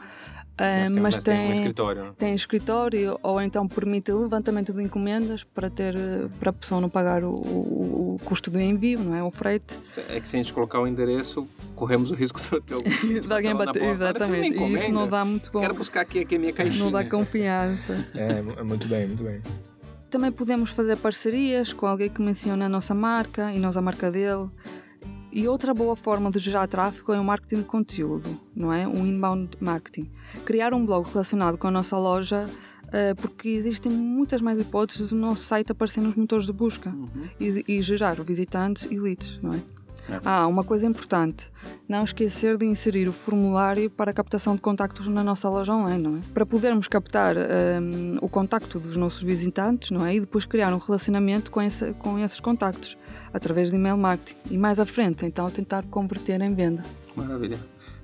Mas 0.60 0.90
tem, 0.90 1.00
mas 1.02 1.14
mas 1.14 1.24
tem 1.24 1.48
um 1.48 1.52
escritório. 1.52 2.14
têm 2.18 2.34
escritório 2.34 3.18
ou 3.22 3.40
então 3.40 3.66
permite 3.66 4.12
levantamento 4.12 4.72
de 4.74 4.82
encomendas 4.82 5.42
para 5.42 5.70
ter 5.70 5.96
ah, 5.96 6.28
para 6.38 6.50
a 6.50 6.52
pessoa 6.52 6.80
não 6.80 6.88
pagar 6.90 7.24
o, 7.24 7.30
o- 7.34 8.16
o 8.16 8.20
custo 8.24 8.50
do 8.50 8.60
envio, 8.60 9.00
não 9.00 9.14
é? 9.14 9.22
O 9.22 9.30
frete. 9.30 9.78
É 10.10 10.20
que 10.20 10.28
se 10.28 10.36
a 10.36 10.38
gente 10.42 10.52
colocar 10.52 10.78
o 10.80 10.86
endereço, 10.86 11.48
corremos 11.74 12.10
o 12.10 12.14
risco 12.14 12.38
teu 12.60 12.80
cliente 12.82 13.26
De 13.26 13.32
alguém 13.32 13.54
bater 13.54 13.58
lá 13.58 13.58
na 13.58 13.64
bater, 13.66 13.80
porta, 13.80 14.04
"Olha, 14.04 14.10
exatamente. 14.10 14.58
E 14.58 14.74
isso 14.74 14.92
não 14.92 15.08
dá 15.08 15.24
muito 15.24 15.50
bom. 15.50 15.60
Quero 15.60 15.74
buscar 15.74 16.00
aqui, 16.02 16.18
aqui 16.20 16.36
a 16.36 16.38
minha 16.38 16.52
caixinha. 16.52 16.84
Não 16.84 16.92
dá 16.92 17.04
confiança. 17.04 18.06
É, 18.14 18.38
é 18.60 18.62
muito 18.62 18.86
bem, 18.86 19.06
muito 19.06 19.24
bem. 19.24 19.40
Também 20.10 20.30
podemos 20.32 20.70
fazer 20.70 20.96
parcerias 20.96 21.72
com 21.72 21.86
alguém 21.86 22.08
que 22.10 22.20
menciona 22.20 22.66
a 22.66 22.68
nossa 22.68 22.92
marca 22.94 23.52
e 23.52 23.58
nós 23.58 23.76
a 23.76 23.80
marca 23.80 24.10
dele. 24.10 24.48
E 25.32 25.46
outra 25.46 25.72
boa 25.72 25.94
forma 25.94 26.30
de 26.30 26.38
gerar 26.38 26.66
tráfego 26.66 27.12
é 27.12 27.20
o 27.20 27.24
marketing 27.24 27.58
de 27.58 27.64
conteúdo, 27.64 28.40
não 28.54 28.72
é? 28.72 28.86
Um 28.86 29.06
inbound 29.06 29.56
marketing. 29.60 30.10
Criar 30.44 30.74
um 30.74 30.84
blog 30.84 31.06
relacionado 31.08 31.56
com 31.56 31.68
a 31.68 31.70
nossa 31.70 31.96
loja, 31.96 32.46
eh, 32.92 33.14
porque 33.14 33.48
existem 33.48 33.92
muitas 33.92 34.40
mais 34.40 34.58
hipóteses 34.58 35.10
do 35.10 35.16
nosso 35.16 35.44
site 35.44 35.70
aparecer 35.70 36.00
nos 36.00 36.16
motores 36.16 36.46
de 36.46 36.52
busca 36.52 36.92
e, 37.38 37.64
e 37.68 37.80
gerar 37.80 38.20
visitantes 38.22 38.88
e 38.90 38.98
leads, 38.98 39.38
não 39.40 39.52
é? 39.52 39.62
É. 40.10 40.20
Ah, 40.24 40.46
uma 40.46 40.64
coisa 40.64 40.86
importante: 40.86 41.50
não 41.88 42.02
esquecer 42.04 42.56
de 42.56 42.66
inserir 42.66 43.08
o 43.08 43.12
formulário 43.12 43.88
para 43.90 44.10
a 44.10 44.14
captação 44.14 44.54
de 44.56 44.60
contactos 44.60 45.06
na 45.08 45.22
nossa 45.22 45.48
loja 45.48 45.72
online, 45.74 46.02
não 46.02 46.16
é? 46.16 46.20
Para 46.34 46.44
podermos 46.44 46.88
captar 46.88 47.36
hum, 47.36 48.16
o 48.20 48.28
contacto 48.28 48.78
dos 48.78 48.96
nossos 48.96 49.22
visitantes, 49.22 49.90
não 49.90 50.04
é? 50.04 50.14
E 50.16 50.20
depois 50.20 50.44
criar 50.44 50.72
um 50.74 50.78
relacionamento 50.78 51.50
com, 51.50 51.62
esse- 51.62 51.92
com 51.94 52.18
esses 52.18 52.40
contactos 52.40 52.96
através 53.32 53.70
de 53.70 53.76
email 53.76 53.96
marketing. 53.96 54.36
E 54.50 54.58
mais 54.58 54.80
à 54.80 54.86
frente, 54.86 55.24
então, 55.24 55.48
tentar 55.50 55.84
converter 55.86 56.40
em 56.40 56.54
venda. 56.54 56.82
Maravilha. 57.14 57.58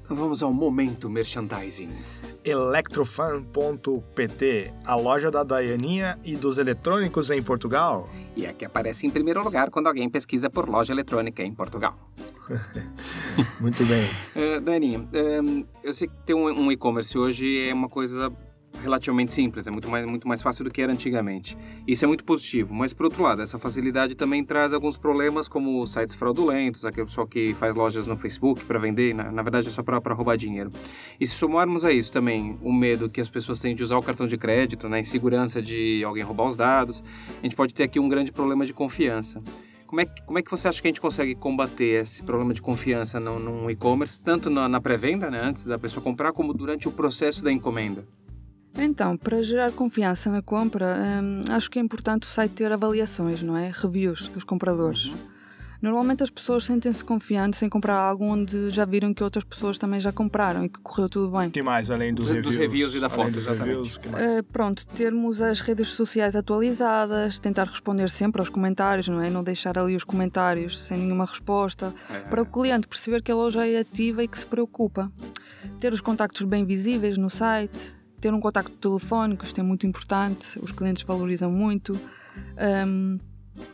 Então 0.04 0.16
vamos 0.16 0.40
ao 0.40 0.52
momento 0.52 1.10
merchandising. 1.10 1.88
Electrofan.pt, 2.46 4.72
a 4.84 4.94
loja 4.94 5.32
da 5.32 5.42
Daianinha 5.42 6.16
e 6.22 6.36
dos 6.36 6.58
eletrônicos 6.58 7.28
em 7.30 7.42
Portugal. 7.42 8.08
E 8.36 8.46
é 8.46 8.52
que 8.52 8.64
aparece 8.64 9.04
em 9.04 9.10
primeiro 9.10 9.42
lugar 9.42 9.68
quando 9.68 9.88
alguém 9.88 10.08
pesquisa 10.08 10.48
por 10.48 10.68
loja 10.68 10.92
eletrônica 10.92 11.42
em 11.42 11.52
Portugal. 11.52 11.96
Muito 13.58 13.84
bem. 13.84 14.08
Uh, 14.36 14.60
Daninha, 14.60 15.08
um, 15.42 15.64
eu 15.82 15.94
sei 15.94 16.06
que 16.06 16.14
ter 16.26 16.34
um, 16.34 16.44
um 16.44 16.70
e-commerce 16.70 17.18
hoje 17.18 17.68
é 17.68 17.72
uma 17.72 17.88
coisa 17.88 18.30
relativamente 18.82 19.32
simples, 19.32 19.66
é 19.66 19.70
muito 19.70 19.88
mais, 19.88 20.06
muito 20.06 20.26
mais 20.26 20.42
fácil 20.42 20.64
do 20.64 20.70
que 20.70 20.80
era 20.80 20.92
antigamente. 20.92 21.56
Isso 21.86 22.04
é 22.04 22.08
muito 22.08 22.24
positivo, 22.24 22.74
mas 22.74 22.92
por 22.92 23.04
outro 23.04 23.22
lado, 23.22 23.42
essa 23.42 23.58
facilidade 23.58 24.14
também 24.14 24.44
traz 24.44 24.72
alguns 24.72 24.96
problemas, 24.96 25.48
como 25.48 25.84
sites 25.86 26.14
fraudulentos, 26.14 26.84
aquele 26.84 27.06
pessoal 27.06 27.26
que 27.26 27.54
faz 27.54 27.74
lojas 27.74 28.06
no 28.06 28.16
Facebook 28.16 28.64
para 28.64 28.78
vender, 28.78 29.14
na, 29.14 29.30
na, 29.30 29.42
verdade 29.42 29.68
é 29.68 29.70
só 29.70 29.82
para 29.82 30.14
roubar 30.14 30.36
dinheiro. 30.36 30.70
E 31.20 31.26
se 31.26 31.34
somarmos 31.34 31.84
a 31.84 31.92
isso 31.92 32.12
também 32.12 32.58
o 32.62 32.72
medo 32.72 33.08
que 33.08 33.20
as 33.20 33.30
pessoas 33.30 33.60
têm 33.60 33.74
de 33.74 33.82
usar 33.82 33.96
o 33.96 34.02
cartão 34.02 34.26
de 34.26 34.36
crédito, 34.36 34.84
na 34.84 34.96
né, 34.96 35.00
insegurança 35.00 35.60
de 35.60 36.02
alguém 36.04 36.22
roubar 36.22 36.48
os 36.48 36.56
dados, 36.56 37.02
a 37.40 37.42
gente 37.42 37.56
pode 37.56 37.74
ter 37.74 37.84
aqui 37.84 37.98
um 37.98 38.08
grande 38.08 38.32
problema 38.32 38.64
de 38.66 38.72
confiança. 38.72 39.42
Como 39.86 40.00
é, 40.00 40.04
que, 40.04 40.20
como 40.22 40.38
é 40.38 40.42
que 40.42 40.50
você 40.50 40.66
acha 40.66 40.82
que 40.82 40.88
a 40.88 40.90
gente 40.90 41.00
consegue 41.00 41.34
combater 41.36 42.02
esse 42.02 42.22
problema 42.22 42.52
de 42.52 42.60
confiança 42.60 43.20
no, 43.20 43.38
no 43.38 43.70
e-commerce, 43.70 44.18
tanto 44.18 44.50
na, 44.50 44.68
na 44.68 44.80
pré-venda, 44.80 45.30
né, 45.30 45.40
antes 45.40 45.64
da 45.64 45.78
pessoa 45.78 46.02
comprar, 46.02 46.32
como 46.32 46.52
durante 46.52 46.88
o 46.88 46.92
processo 46.92 47.42
da 47.42 47.52
encomenda? 47.52 48.04
Então, 48.78 49.16
para 49.16 49.42
gerar 49.42 49.72
confiança 49.72 50.30
na 50.30 50.42
compra, 50.42 50.96
hum, 51.22 51.40
acho 51.50 51.70
que 51.70 51.78
é 51.78 51.82
importante 51.82 52.24
o 52.24 52.30
site 52.30 52.52
ter 52.52 52.70
avaliações, 52.72 53.42
não 53.42 53.56
é? 53.56 53.72
Reviews 53.74 54.28
dos 54.28 54.44
compradores. 54.44 55.06
Uhum. 55.06 55.36
Normalmente 55.80 56.22
as 56.22 56.30
pessoas 56.30 56.64
sentem-se 56.64 57.04
confiantes 57.04 57.62
em 57.62 57.68
comprar 57.68 57.96
algo 57.96 58.24
onde 58.24 58.70
já 58.70 58.84
viram 58.84 59.12
que 59.12 59.22
outras 59.22 59.44
pessoas 59.44 59.78
também 59.78 60.00
já 60.00 60.10
compraram 60.10 60.64
e 60.64 60.68
que 60.68 60.80
correu 60.80 61.08
tudo 61.08 61.36
bem. 61.38 61.50
que 61.50 61.62
mais, 61.62 61.90
além 61.90 62.14
dos, 62.14 62.26
dos 62.26 62.34
reviews? 62.34 62.54
Dos 62.54 62.56
reviews 62.56 62.94
e 62.94 63.00
da 63.00 63.08
foto, 63.08 63.36
exatamente. 63.36 63.68
Reviews, 63.68 63.96
uh, 63.96 64.42
pronto, 64.52 64.86
termos 64.86 65.42
as 65.42 65.60
redes 65.60 65.88
sociais 65.88 66.34
atualizadas, 66.34 67.38
tentar 67.38 67.64
responder 67.64 68.08
sempre 68.08 68.40
aos 68.40 68.48
comentários, 68.48 69.08
não 69.08 69.20
é? 69.20 69.30
Não 69.30 69.44
deixar 69.44 69.78
ali 69.78 69.94
os 69.94 70.04
comentários 70.04 70.82
sem 70.82 70.98
nenhuma 70.98 71.24
resposta, 71.24 71.94
é. 72.10 72.20
para 72.20 72.42
o 72.42 72.46
cliente 72.46 72.88
perceber 72.88 73.22
que 73.22 73.30
a 73.30 73.34
loja 73.34 73.66
é 73.66 73.78
ativa 73.78 74.24
e 74.24 74.28
que 74.28 74.38
se 74.38 74.46
preocupa. 74.46 75.12
Ter 75.78 75.92
os 75.92 76.00
contactos 76.00 76.42
bem 76.42 76.64
visíveis 76.64 77.18
no 77.18 77.28
site, 77.28 77.95
ter 78.20 78.32
um 78.32 78.40
contacto 78.40 78.72
telefónico, 78.72 79.44
isto 79.44 79.60
é 79.60 79.62
muito 79.62 79.86
importante, 79.86 80.58
os 80.60 80.72
clientes 80.72 81.02
valorizam 81.02 81.50
muito. 81.50 81.98
Um, 82.86 83.18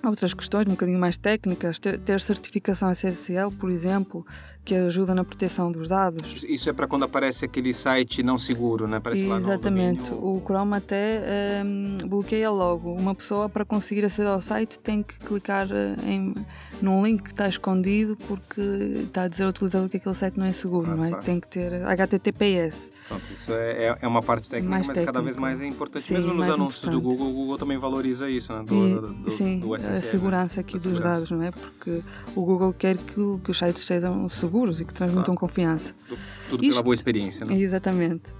outras 0.04 0.34
questões 0.34 0.66
um 0.66 0.70
bocadinho 0.70 0.98
mais 0.98 1.16
técnicas, 1.16 1.78
ter, 1.78 1.98
ter 1.98 2.20
certificação 2.20 2.90
SSL, 2.90 3.50
por 3.52 3.70
exemplo, 3.70 4.24
que 4.64 4.74
ajuda 4.74 5.14
na 5.14 5.24
proteção 5.24 5.72
dos 5.72 5.88
dados. 5.88 6.44
Isso 6.44 6.70
é 6.70 6.72
para 6.72 6.86
quando 6.86 7.04
aparece 7.04 7.44
aquele 7.44 7.74
site 7.74 8.22
não 8.22 8.38
seguro, 8.38 8.86
né? 8.86 8.98
Aparece 8.98 9.26
Exatamente. 9.26 10.12
o 10.12 10.40
Chrome 10.44 10.76
até 10.76 11.62
um, 11.64 11.98
bloqueia 12.06 12.50
logo. 12.50 12.92
Uma 12.92 13.14
pessoa 13.14 13.48
para 13.48 13.64
conseguir 13.64 14.04
aceder 14.04 14.30
ao 14.30 14.40
site 14.40 14.78
tem 14.78 15.02
que 15.02 15.18
clicar 15.18 15.66
eh, 15.70 15.96
em, 16.06 16.34
num 16.80 17.04
link 17.04 17.24
que 17.24 17.30
está 17.30 17.48
escondido 17.48 18.16
porque 18.28 18.60
está 19.04 19.22
a 19.22 19.28
dizer 19.28 19.44
ao 19.44 19.50
utilizador 19.50 19.88
que 19.88 19.96
aquele 19.96 20.14
site 20.14 20.38
não 20.38 20.46
é 20.46 20.52
seguro, 20.52 20.92
ah, 20.92 20.96
não 20.96 21.04
é? 21.06 21.10
Tem 21.16 21.40
que 21.40 21.48
ter 21.48 21.84
HTTPS. 21.84 22.92
Pronto, 23.08 23.24
isso 23.32 23.52
é, 23.52 23.86
é, 23.86 23.98
é 24.00 24.06
uma 24.06 24.22
parte 24.22 24.48
técnica, 24.48 24.70
mais 24.70 24.86
mas 24.86 24.94
técnica. 24.94 25.12
cada 25.12 25.24
vez 25.24 25.36
mais 25.36 25.60
é 25.60 25.66
importante. 25.66 26.04
Sim, 26.04 26.14
Mesmo 26.14 26.34
nos 26.34 26.48
anúncios 26.48 26.84
importante. 26.84 27.02
do 27.02 27.08
Google, 27.08 27.30
o 27.30 27.32
Google 27.32 27.58
também 27.58 27.78
valoriza 27.78 28.30
isso, 28.30 28.52
né? 28.52 28.62
Do, 28.64 28.74
e, 28.74 28.94
do, 28.94 29.00
do, 29.00 29.30
sim, 29.30 29.58
do 29.58 29.71
SSL, 29.76 29.94
a 29.96 30.02
segurança 30.02 30.60
aqui 30.60 30.74
a 30.74 30.78
dos 30.78 30.82
segurança. 30.84 31.08
dados, 31.08 31.30
não 31.30 31.42
é? 31.42 31.50
Porque 31.50 32.02
o 32.34 32.44
Google 32.44 32.72
quer 32.72 32.96
que, 32.96 33.14
que 33.14 33.50
os 33.50 33.58
sites 33.58 33.84
sejam 33.84 34.28
seguros 34.28 34.80
e 34.80 34.84
que 34.84 34.94
transmitam 34.94 35.34
confiança. 35.34 35.94
Tudo, 36.06 36.20
tudo 36.48 36.62
Isto, 36.64 36.72
pela 36.74 36.82
boa 36.82 36.94
experiência, 36.94 37.46
não 37.46 37.54
é? 37.54 37.58
Exatamente. 37.58 38.32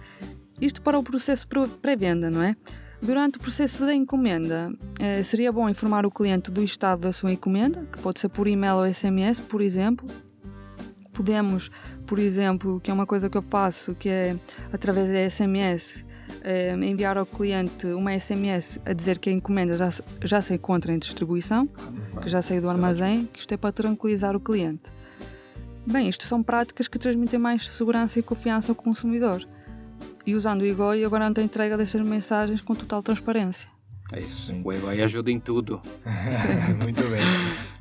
Isto 0.60 0.80
para 0.82 0.98
o 0.98 1.02
processo 1.02 1.46
pré-venda, 1.80 2.30
não 2.30 2.42
é? 2.42 2.56
Durante 3.00 3.36
o 3.36 3.40
processo 3.40 3.84
da 3.84 3.92
encomenda, 3.92 4.72
eh, 5.00 5.24
seria 5.24 5.50
bom 5.50 5.68
informar 5.68 6.06
o 6.06 6.10
cliente 6.10 6.52
do 6.52 6.62
estado 6.62 7.00
da 7.00 7.12
sua 7.12 7.32
encomenda, 7.32 7.84
que 7.90 7.98
pode 7.98 8.20
ser 8.20 8.28
por 8.28 8.46
e-mail 8.46 8.76
ou 8.76 8.94
SMS, 8.94 9.40
por 9.40 9.60
exemplo. 9.60 10.06
Podemos, 11.12 11.68
por 12.06 12.20
exemplo, 12.20 12.80
que 12.80 12.92
é 12.92 12.94
uma 12.94 13.04
coisa 13.04 13.28
que 13.28 13.36
eu 13.36 13.42
faço, 13.42 13.94
que 13.96 14.08
é 14.08 14.36
através 14.72 15.10
da 15.10 15.28
SMS, 15.28 16.04
eh, 16.42 16.74
enviar 16.82 17.16
ao 17.16 17.26
cliente 17.26 17.86
uma 17.88 18.18
SMS 18.18 18.80
a 18.84 18.92
dizer 18.92 19.18
que 19.18 19.30
a 19.30 19.32
encomenda 19.32 19.76
já, 19.76 19.90
já 20.24 20.42
se 20.42 20.54
encontra 20.54 20.92
em 20.92 20.98
distribuição, 20.98 21.66
que 22.20 22.28
já 22.28 22.42
saiu 22.42 22.62
do 22.62 22.68
armazém, 22.68 23.28
que 23.32 23.40
isto 23.40 23.52
é 23.52 23.56
para 23.56 23.72
tranquilizar 23.72 24.36
o 24.36 24.40
cliente. 24.40 24.90
Bem, 25.86 26.08
isto 26.08 26.24
são 26.24 26.42
práticas 26.42 26.86
que 26.88 26.98
transmitem 26.98 27.38
mais 27.38 27.66
segurança 27.66 28.18
e 28.18 28.22
confiança 28.22 28.70
ao 28.70 28.76
consumidor 28.76 29.46
e 30.26 30.34
usando 30.34 30.62
o 30.62 30.66
Igoi 30.66 31.00
eu 31.00 31.10
garanto 31.10 31.40
a 31.40 31.42
entrega 31.42 31.76
dessas 31.76 32.00
mensagens 32.00 32.60
com 32.60 32.74
total 32.74 33.02
transparência. 33.02 33.68
É 34.12 34.20
isso. 34.20 34.48
Sim. 34.48 34.62
O 34.64 34.72
Igoi 34.72 35.00
ajuda 35.02 35.30
em 35.30 35.40
tudo. 35.40 35.80
Muito 36.78 37.02
bem. 37.02 37.22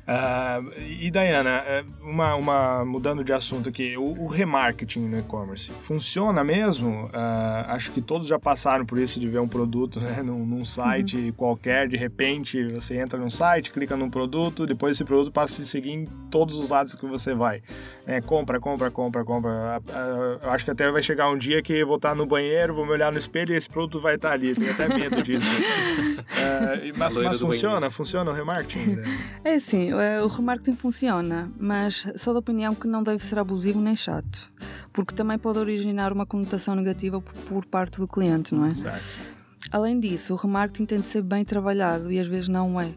Uh, 0.02 0.80
e 0.80 1.10
Dayana, 1.12 1.62
é, 1.64 1.84
uma, 2.02 2.34
uma, 2.34 2.84
mudando 2.84 3.22
de 3.22 3.32
assunto 3.32 3.68
aqui, 3.68 3.96
o, 3.96 4.02
o 4.02 4.26
remarketing 4.26 5.00
no 5.00 5.18
e-commerce 5.18 5.70
funciona 5.80 6.42
mesmo? 6.42 7.06
Uh, 7.06 7.68
acho 7.68 7.92
que 7.92 8.00
todos 8.00 8.26
já 8.26 8.38
passaram 8.38 8.84
por 8.84 8.98
isso 8.98 9.20
de 9.20 9.28
ver 9.28 9.38
um 9.38 9.46
produto 9.46 10.00
né, 10.00 10.20
num, 10.20 10.44
num 10.44 10.64
site 10.64 11.16
uhum. 11.16 11.32
qualquer, 11.32 11.88
de 11.88 11.96
repente 11.96 12.64
você 12.64 12.98
entra 12.98 13.16
num 13.16 13.30
site, 13.30 13.70
clica 13.70 13.96
num 13.96 14.10
produto, 14.10 14.66
depois 14.66 14.96
esse 14.96 15.04
produto 15.04 15.30
passa 15.30 15.54
a 15.54 15.64
se 15.64 15.70
seguir 15.70 15.92
em 15.92 16.04
todos 16.30 16.56
os 16.56 16.68
lados 16.68 16.96
que 16.96 17.06
você 17.06 17.32
vai. 17.32 17.62
É, 18.04 18.20
compra, 18.20 18.58
compra, 18.58 18.90
compra, 18.90 19.24
compra. 19.24 19.80
Uh, 19.88 20.48
acho 20.48 20.64
que 20.64 20.72
até 20.72 20.90
vai 20.90 21.02
chegar 21.02 21.30
um 21.30 21.38
dia 21.38 21.62
que 21.62 21.84
vou 21.84 21.96
estar 21.96 22.16
no 22.16 22.26
banheiro, 22.26 22.74
vou 22.74 22.84
me 22.84 22.90
olhar 22.90 23.12
no 23.12 23.18
espelho 23.18 23.54
e 23.54 23.56
esse 23.56 23.68
produto 23.68 24.00
vai 24.00 24.16
estar 24.16 24.32
ali. 24.32 24.52
Tenho 24.52 24.72
até 24.72 24.88
medo 24.88 25.22
disso. 25.22 25.46
mas, 26.98 27.14
mas 27.14 27.38
funciona? 27.38 27.88
Funciona 27.90 28.32
o 28.32 28.34
remarketing? 28.34 28.96
Né? 28.96 29.18
É 29.44 29.60
sim 29.60 29.91
o 30.24 30.28
remarketing 30.28 30.74
funciona, 30.74 31.50
mas 31.58 32.06
sou 32.16 32.32
da 32.32 32.40
opinião 32.40 32.74
que 32.74 32.86
não 32.86 33.02
deve 33.02 33.24
ser 33.24 33.38
abusivo 33.38 33.80
nem 33.80 33.96
chato, 33.96 34.52
porque 34.92 35.14
também 35.14 35.38
pode 35.38 35.58
originar 35.58 36.12
uma 36.12 36.26
conotação 36.26 36.74
negativa 36.74 37.20
por 37.20 37.64
parte 37.64 37.98
do 37.98 38.08
cliente, 38.08 38.54
não 38.54 38.66
é? 38.66 38.74
Certo. 38.74 39.32
Além 39.70 39.98
disso, 39.98 40.34
o 40.34 40.36
remarketing 40.36 40.84
tem 40.84 41.00
de 41.00 41.08
ser 41.08 41.22
bem 41.22 41.44
trabalhado 41.44 42.12
e 42.12 42.18
às 42.18 42.26
vezes 42.26 42.48
não 42.48 42.80
é. 42.80 42.94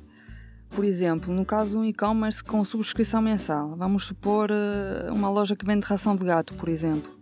Por 0.69 0.83
exemplo, 0.83 1.33
no 1.33 1.45
caso 1.45 1.71
de 1.71 1.77
um 1.77 1.85
e-commerce 1.85 2.43
com 2.43 2.63
subscrição 2.65 3.21
mensal, 3.21 3.75
vamos 3.77 4.05
supor 4.05 4.49
eh, 4.51 5.09
uma 5.09 5.29
loja 5.29 5.55
que 5.55 5.65
vende 5.65 5.85
ração 5.85 6.17
de 6.17 6.25
gato, 6.25 6.53
por 6.55 6.67
exemplo. 6.67 7.14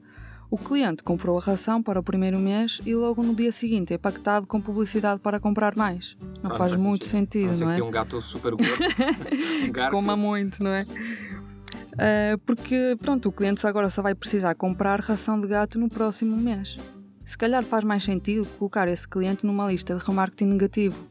O 0.53 0.57
cliente 0.59 1.01
comprou 1.01 1.35
a 1.35 1.41
ração 1.41 1.81
para 1.81 1.99
o 1.99 2.03
primeiro 2.03 2.37
mês 2.37 2.79
e 2.85 2.93
logo 2.93 3.23
no 3.23 3.33
dia 3.33 3.51
seguinte 3.51 3.91
é 3.91 3.97
pactado 3.97 4.45
com 4.45 4.61
publicidade 4.61 5.19
para 5.19 5.39
comprar 5.39 5.75
mais. 5.75 6.15
Não 6.43 6.51
ah, 6.51 6.53
faz, 6.53 6.79
muito 6.79 7.05
sentido, 7.05 7.57
não 7.57 7.71
é? 7.71 7.73
Tem 7.73 7.83
um 7.83 7.89
gato 7.89 8.21
super 8.21 8.51
gordo. 8.51 8.67
um 9.67 9.89
Coma 9.89 10.15
muito, 10.15 10.63
não 10.63 10.69
é? 10.69 10.83
Uh, 10.83 12.37
porque, 12.45 12.95
pronto, 12.99 13.29
o 13.29 13.31
cliente 13.31 13.65
agora 13.65 13.89
só 13.89 14.03
vai 14.03 14.13
precisar 14.13 14.53
comprar 14.53 14.99
ração 14.99 15.41
de 15.41 15.47
gato 15.47 15.79
no 15.79 15.89
próximo 15.89 16.37
mês. 16.37 16.77
Se 17.25 17.35
calhar 17.35 17.63
faz 17.63 17.83
mais 17.83 18.03
sentido 18.03 18.47
colocar 18.59 18.87
esse 18.87 19.07
cliente 19.07 19.47
numa 19.47 19.71
lista 19.71 19.95
de 19.95 20.05
remarketing 20.05 20.45
negativo. 20.45 21.03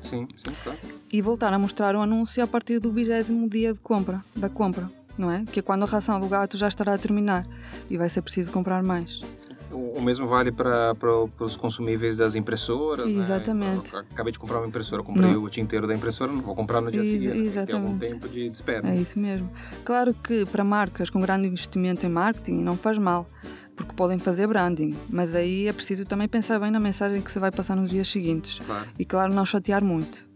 Sim, 0.00 0.28
sim, 0.36 0.52
claro. 0.62 0.78
E 1.12 1.20
voltar 1.20 1.52
a 1.52 1.58
mostrar 1.58 1.96
o 1.96 2.00
anúncio 2.00 2.40
a 2.40 2.46
partir 2.46 2.78
do 2.78 2.92
vigésimo 2.92 3.50
dia 3.50 3.74
de 3.74 3.80
compra, 3.80 4.24
da 4.36 4.48
compra 4.48 4.88
não 5.16 5.30
é? 5.30 5.44
Que 5.50 5.60
é 5.60 5.62
quando 5.62 5.82
a 5.82 5.86
ração 5.86 6.20
do 6.20 6.28
gato 6.28 6.56
já 6.56 6.68
estará 6.68 6.94
a 6.94 6.98
terminar 6.98 7.46
e 7.90 7.96
vai 7.96 8.08
ser 8.08 8.22
preciso 8.22 8.50
comprar 8.50 8.82
mais. 8.82 9.22
O 9.70 10.00
mesmo 10.00 10.28
vale 10.28 10.52
para, 10.52 10.94
para, 10.94 11.10
os 11.40 11.56
consumíveis 11.56 12.16
das 12.16 12.34
impressoras, 12.34 13.12
né? 13.12 13.20
Exatamente. 13.20 13.92
Né? 13.92 14.04
acabei 14.10 14.32
de 14.32 14.38
comprar 14.38 14.58
uma 14.58 14.66
impressora, 14.66 15.02
comprei 15.02 15.32
não. 15.32 15.42
o 15.42 15.50
tinteiro 15.50 15.86
da 15.86 15.94
impressora, 15.94 16.32
não 16.32 16.40
vou 16.40 16.54
comprar 16.54 16.80
no 16.80 16.90
dia 16.90 17.00
Ex 17.00 17.10
seguinte. 17.10 17.38
Exatamente. 17.38 17.68
Tem 17.68 17.80
algum 17.80 17.98
tempo 17.98 18.28
de, 18.28 18.48
de 18.48 18.56
espera. 18.56 18.88
É 18.88 18.94
isso 18.94 19.18
mesmo. 19.18 19.50
Claro 19.84 20.14
que 20.14 20.46
para 20.46 20.62
marcas 20.62 21.10
com 21.10 21.20
grande 21.20 21.48
investimento 21.48 22.06
em 22.06 22.08
marketing 22.08 22.62
não 22.62 22.76
faz 22.76 22.96
mal, 22.96 23.28
porque 23.74 23.92
podem 23.92 24.18
fazer 24.18 24.46
branding, 24.46 24.94
mas 25.10 25.34
aí 25.34 25.66
é 25.66 25.72
preciso 25.72 26.04
também 26.04 26.28
pensar 26.28 26.60
bem 26.60 26.70
na 26.70 26.80
mensagem 26.80 27.20
que 27.20 27.30
se 27.30 27.38
vai 27.38 27.50
passar 27.50 27.74
nos 27.74 27.90
dias 27.90 28.08
seguintes. 28.08 28.60
Claro. 28.64 28.88
E 28.98 29.04
claro, 29.04 29.34
não 29.34 29.44
chatear 29.44 29.84
muito. 29.84 30.26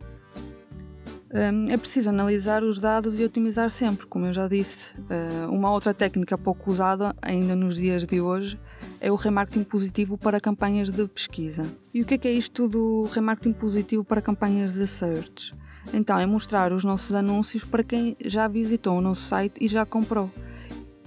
Hum, 1.32 1.68
é 1.70 1.76
preciso 1.76 2.10
analisar 2.10 2.64
os 2.64 2.80
dados 2.80 3.18
e 3.18 3.24
otimizar 3.24 3.70
sempre, 3.70 4.04
como 4.06 4.26
eu 4.26 4.32
já 4.32 4.48
disse. 4.48 4.92
Hum, 4.98 5.54
uma 5.54 5.70
outra 5.70 5.94
técnica 5.94 6.36
pouco 6.36 6.70
usada 6.70 7.14
ainda 7.22 7.54
nos 7.54 7.76
dias 7.76 8.04
de 8.04 8.20
hoje 8.20 8.58
é 9.00 9.12
o 9.12 9.14
remarketing 9.14 9.62
positivo 9.62 10.18
para 10.18 10.40
campanhas 10.40 10.90
de 10.90 11.06
pesquisa. 11.06 11.66
E 11.94 12.02
o 12.02 12.06
é, 12.08 12.18
que 12.18 12.26
é 12.26 12.32
isto 12.32 12.68
do 12.68 13.04
remarketing 13.04 13.52
positivo 13.52 14.04
para 14.04 14.20
campanhas 14.20 14.74
de 14.74 14.86
search? 14.86 15.54
Então, 15.92 16.18
é 16.18 16.26
mostrar 16.26 16.72
os 16.72 16.84
nossos 16.84 17.14
anúncios 17.14 17.64
para 17.64 17.84
quem 17.84 18.16
já 18.24 18.48
visitou 18.48 18.98
o 18.98 19.00
nosso 19.00 19.22
site 19.22 19.54
e 19.60 19.68
já 19.68 19.86
comprou. 19.86 20.30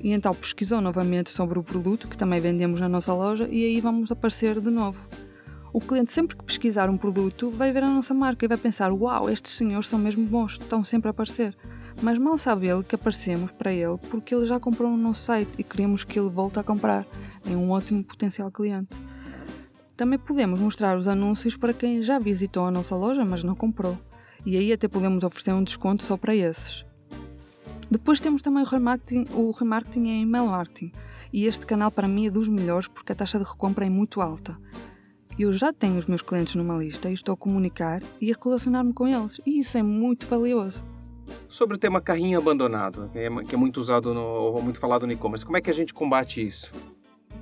E 0.01 0.11
então 0.11 0.33
pesquisou 0.33 0.81
novamente 0.81 1.29
sobre 1.29 1.59
o 1.59 1.63
produto 1.63 2.07
que 2.07 2.17
também 2.17 2.41
vendemos 2.41 2.79
na 2.81 2.89
nossa 2.89 3.13
loja 3.13 3.47
e 3.49 3.63
aí 3.63 3.79
vamos 3.79 4.11
aparecer 4.11 4.59
de 4.59 4.69
novo. 4.69 5.07
O 5.73 5.81
cliente, 5.81 6.11
sempre 6.11 6.37
que 6.37 6.43
pesquisar 6.43 6.87
um 6.87 6.95
produto, 6.95 7.49
vai 7.49 7.71
ver 7.71 7.83
a 7.83 7.89
nossa 7.89 8.13
marca 8.13 8.45
e 8.45 8.47
vai 8.47 8.57
pensar: 8.57 8.93
Uau, 8.93 9.27
estes 9.27 9.53
senhores 9.53 9.87
são 9.87 9.97
mesmo 9.97 10.23
bons, 10.23 10.51
estão 10.51 10.83
sempre 10.83 11.07
a 11.07 11.11
aparecer. 11.11 11.57
Mas 11.99 12.19
mal 12.19 12.37
sabe 12.37 12.67
ele 12.67 12.83
que 12.83 12.93
aparecemos 12.93 13.51
para 13.51 13.73
ele 13.73 13.97
porque 14.09 14.35
ele 14.35 14.45
já 14.45 14.59
comprou 14.59 14.91
no 14.91 14.97
nosso 14.97 15.23
site 15.23 15.49
e 15.57 15.63
queremos 15.63 16.03
que 16.03 16.19
ele 16.19 16.29
volte 16.29 16.59
a 16.59 16.63
comprar. 16.63 17.07
É 17.43 17.55
um 17.55 17.71
ótimo 17.71 18.03
potencial 18.03 18.51
cliente. 18.51 18.95
Também 19.97 20.19
podemos 20.19 20.59
mostrar 20.59 20.95
os 20.95 21.07
anúncios 21.07 21.57
para 21.57 21.73
quem 21.73 22.03
já 22.03 22.19
visitou 22.19 22.65
a 22.65 22.71
nossa 22.71 22.95
loja, 22.95 23.25
mas 23.25 23.43
não 23.43 23.55
comprou. 23.55 23.97
E 24.45 24.55
aí 24.57 24.71
até 24.71 24.87
podemos 24.87 25.23
oferecer 25.23 25.53
um 25.53 25.63
desconto 25.63 26.03
só 26.03 26.15
para 26.17 26.35
esses. 26.35 26.85
Depois 27.89 28.19
temos 28.19 28.43
também 28.43 28.63
o 28.63 28.67
remarketing, 28.67 29.25
o 29.33 29.49
remarketing 29.51 30.07
em 30.07 30.21
email 30.21 30.47
marketing. 30.47 30.91
E 31.31 31.45
este 31.47 31.65
canal 31.65 31.89
para 31.89 32.07
mim 32.07 32.27
é 32.27 32.29
dos 32.29 32.47
melhores 32.47 32.87
porque 32.87 33.11
a 33.11 33.15
taxa 33.15 33.39
de 33.39 33.45
recompra 33.45 33.87
é 33.87 33.89
muito 33.89 34.21
alta. 34.21 34.55
Eu 35.37 35.51
já 35.51 35.73
tenho 35.73 35.97
os 35.97 36.05
meus 36.05 36.21
clientes 36.21 36.53
numa 36.55 36.77
lista 36.77 37.09
e 37.09 37.13
estou 37.13 37.33
a 37.33 37.37
comunicar 37.37 38.03
e 38.21 38.31
a 38.31 38.35
relacionar-me 38.41 38.93
com 38.93 39.07
eles. 39.07 39.41
E 39.45 39.59
isso 39.59 39.77
é 39.77 39.81
muito 39.81 40.27
valioso. 40.27 40.83
Sobre 41.47 41.75
o 41.75 41.79
tema 41.79 41.99
carrinho 41.99 42.37
abandonado, 42.37 43.09
que 43.11 43.17
é, 43.17 43.25
é 43.25 43.57
muito 43.57 43.77
usado 43.77 44.13
no, 44.13 44.21
ou 44.21 44.61
muito 44.61 44.79
falado 44.79 45.07
no 45.07 45.13
e-commerce, 45.13 45.45
como 45.45 45.57
é 45.57 45.61
que 45.61 45.69
a 45.69 45.73
gente 45.73 45.93
combate 45.93 46.45
isso? 46.45 46.71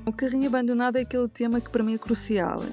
O 0.05 0.13
carrinho 0.13 0.47
abandonado 0.47 0.97
é 0.97 1.01
aquele 1.01 1.27
tema 1.27 1.59
que 1.59 1.69
para 1.69 1.83
mim 1.83 1.93
é 1.93 1.97
crucial. 1.97 2.63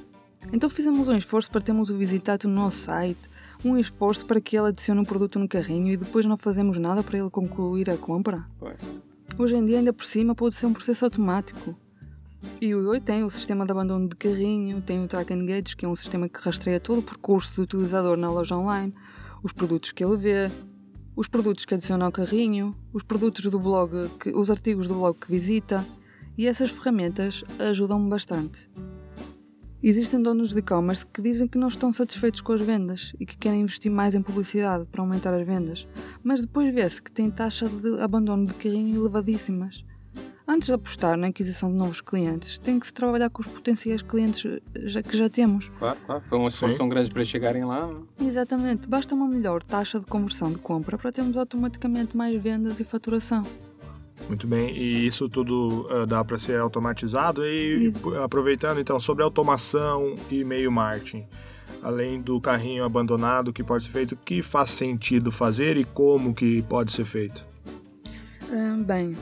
Então 0.52 0.70
fizemos 0.70 1.08
um 1.08 1.16
esforço 1.16 1.50
para 1.50 1.60
termos 1.60 1.90
o 1.90 1.96
visitante 1.96 2.46
no 2.46 2.54
nosso 2.54 2.78
site, 2.78 3.18
um 3.64 3.76
esforço 3.76 4.24
para 4.24 4.40
que 4.40 4.56
ele 4.56 4.68
adicione 4.68 5.00
um 5.00 5.04
produto 5.04 5.38
no 5.38 5.48
carrinho 5.48 5.92
e 5.92 5.96
depois 5.96 6.24
não 6.26 6.36
fazemos 6.36 6.78
nada 6.78 7.02
para 7.02 7.18
ele 7.18 7.30
concluir 7.30 7.90
a 7.90 7.96
compra. 7.96 8.46
Pois. 8.58 8.78
Hoje 9.36 9.56
em 9.56 9.64
dia, 9.64 9.78
ainda 9.78 9.92
por 9.92 10.04
cima, 10.04 10.34
pode 10.34 10.54
ser 10.54 10.66
um 10.66 10.72
processo 10.72 11.04
automático. 11.04 11.76
E 12.60 12.74
o 12.74 12.88
Oi 12.88 13.00
tem 13.00 13.24
o 13.24 13.30
sistema 13.30 13.64
de 13.64 13.72
abandono 13.72 14.08
de 14.08 14.16
carrinho, 14.16 14.80
tem 14.80 15.02
o 15.02 15.08
Track 15.08 15.32
Engage, 15.32 15.76
que 15.76 15.84
é 15.84 15.88
um 15.88 15.96
sistema 15.96 16.28
que 16.28 16.40
rastreia 16.40 16.78
todo 16.78 16.98
o 16.98 17.02
percurso 17.02 17.54
do 17.56 17.62
utilizador 17.62 18.16
na 18.16 18.30
loja 18.30 18.56
online, 18.56 18.94
os 19.42 19.52
produtos 19.52 19.92
que 19.92 20.04
ele 20.04 20.16
vê, 20.16 20.50
os 21.16 21.26
produtos 21.26 21.64
que 21.64 21.74
adiciona 21.74 22.04
ao 22.04 22.12
carrinho, 22.12 22.76
os 22.92 23.02
produtos 23.02 23.44
do 23.44 23.58
blog, 23.58 24.08
que, 24.20 24.30
os 24.30 24.50
artigos 24.50 24.86
do 24.86 24.94
blog 24.94 25.18
que 25.18 25.30
visita, 25.30 25.84
e 26.36 26.46
essas 26.46 26.70
ferramentas 26.70 27.42
ajudam-me 27.58 28.08
bastante. 28.08 28.70
Existem 29.82 30.20
donos 30.22 30.50
de 30.50 30.58
e-commerce 30.58 31.06
que 31.06 31.22
dizem 31.22 31.46
que 31.46 31.58
não 31.58 31.68
estão 31.68 31.92
satisfeitos 31.92 32.40
com 32.40 32.52
as 32.52 32.62
vendas 32.62 33.12
e 33.18 33.26
que 33.26 33.36
querem 33.36 33.62
investir 33.62 33.90
mais 33.90 34.14
em 34.14 34.22
publicidade 34.22 34.86
para 34.86 35.02
aumentar 35.02 35.34
as 35.34 35.46
vendas, 35.46 35.86
mas 36.22 36.40
depois 36.40 36.72
vê-se 36.74 37.00
que 37.02 37.12
têm 37.12 37.30
taxa 37.30 37.68
de 37.68 38.00
abandono 38.00 38.46
de 38.46 38.54
carrinho 38.54 39.00
elevadíssimas. 39.00 39.84
Antes 40.50 40.68
de 40.68 40.72
apostar 40.72 41.14
na 41.18 41.26
aquisição 41.26 41.70
de 41.70 41.76
novos 41.76 42.00
clientes, 42.00 42.56
tem 42.56 42.80
que 42.80 42.86
se 42.86 42.94
trabalhar 42.94 43.28
com 43.28 43.42
os 43.42 43.46
potenciais 43.46 44.00
clientes 44.00 44.60
já, 44.76 45.02
que 45.02 45.14
já 45.14 45.28
temos. 45.28 45.70
Claro, 45.78 45.98
claro. 46.06 46.22
Foi 46.24 46.38
um 46.38 46.48
esforço 46.48 46.72
Sim. 46.72 46.78
tão 46.78 46.88
grande 46.88 47.10
para 47.10 47.18
eles 47.20 47.28
chegarem 47.28 47.66
lá. 47.66 47.90
Exatamente, 48.18 48.88
basta 48.88 49.14
uma 49.14 49.28
melhor 49.28 49.62
taxa 49.62 50.00
de 50.00 50.06
conversão 50.06 50.50
de 50.50 50.58
compra 50.58 50.96
para 50.96 51.12
termos 51.12 51.36
automaticamente 51.36 52.16
mais 52.16 52.40
vendas 52.40 52.80
e 52.80 52.84
faturação. 52.84 53.42
Muito 54.26 54.46
bem, 54.46 54.74
e 54.74 55.06
isso 55.06 55.28
tudo 55.28 55.86
ah, 55.90 56.06
dá 56.06 56.24
para 56.24 56.38
ser 56.38 56.58
automatizado 56.58 57.44
e 57.44 57.90
Isso. 57.90 58.14
aproveitando 58.16 58.80
então 58.80 58.98
sobre 58.98 59.22
automação 59.22 60.16
e 60.30 60.40
e-mail 60.40 60.72
marketing. 60.72 61.26
Além 61.82 62.22
do 62.22 62.40
carrinho 62.40 62.84
abandonado 62.84 63.52
que 63.52 63.62
pode 63.62 63.84
ser 63.84 63.90
feito, 63.90 64.12
o 64.12 64.16
que 64.16 64.40
faz 64.40 64.70
sentido 64.70 65.30
fazer 65.30 65.76
e 65.76 65.84
como 65.84 66.34
que 66.34 66.62
pode 66.62 66.90
ser 66.90 67.04
feito? 67.04 67.46
Ah, 68.50 68.76
bem, 68.78 69.14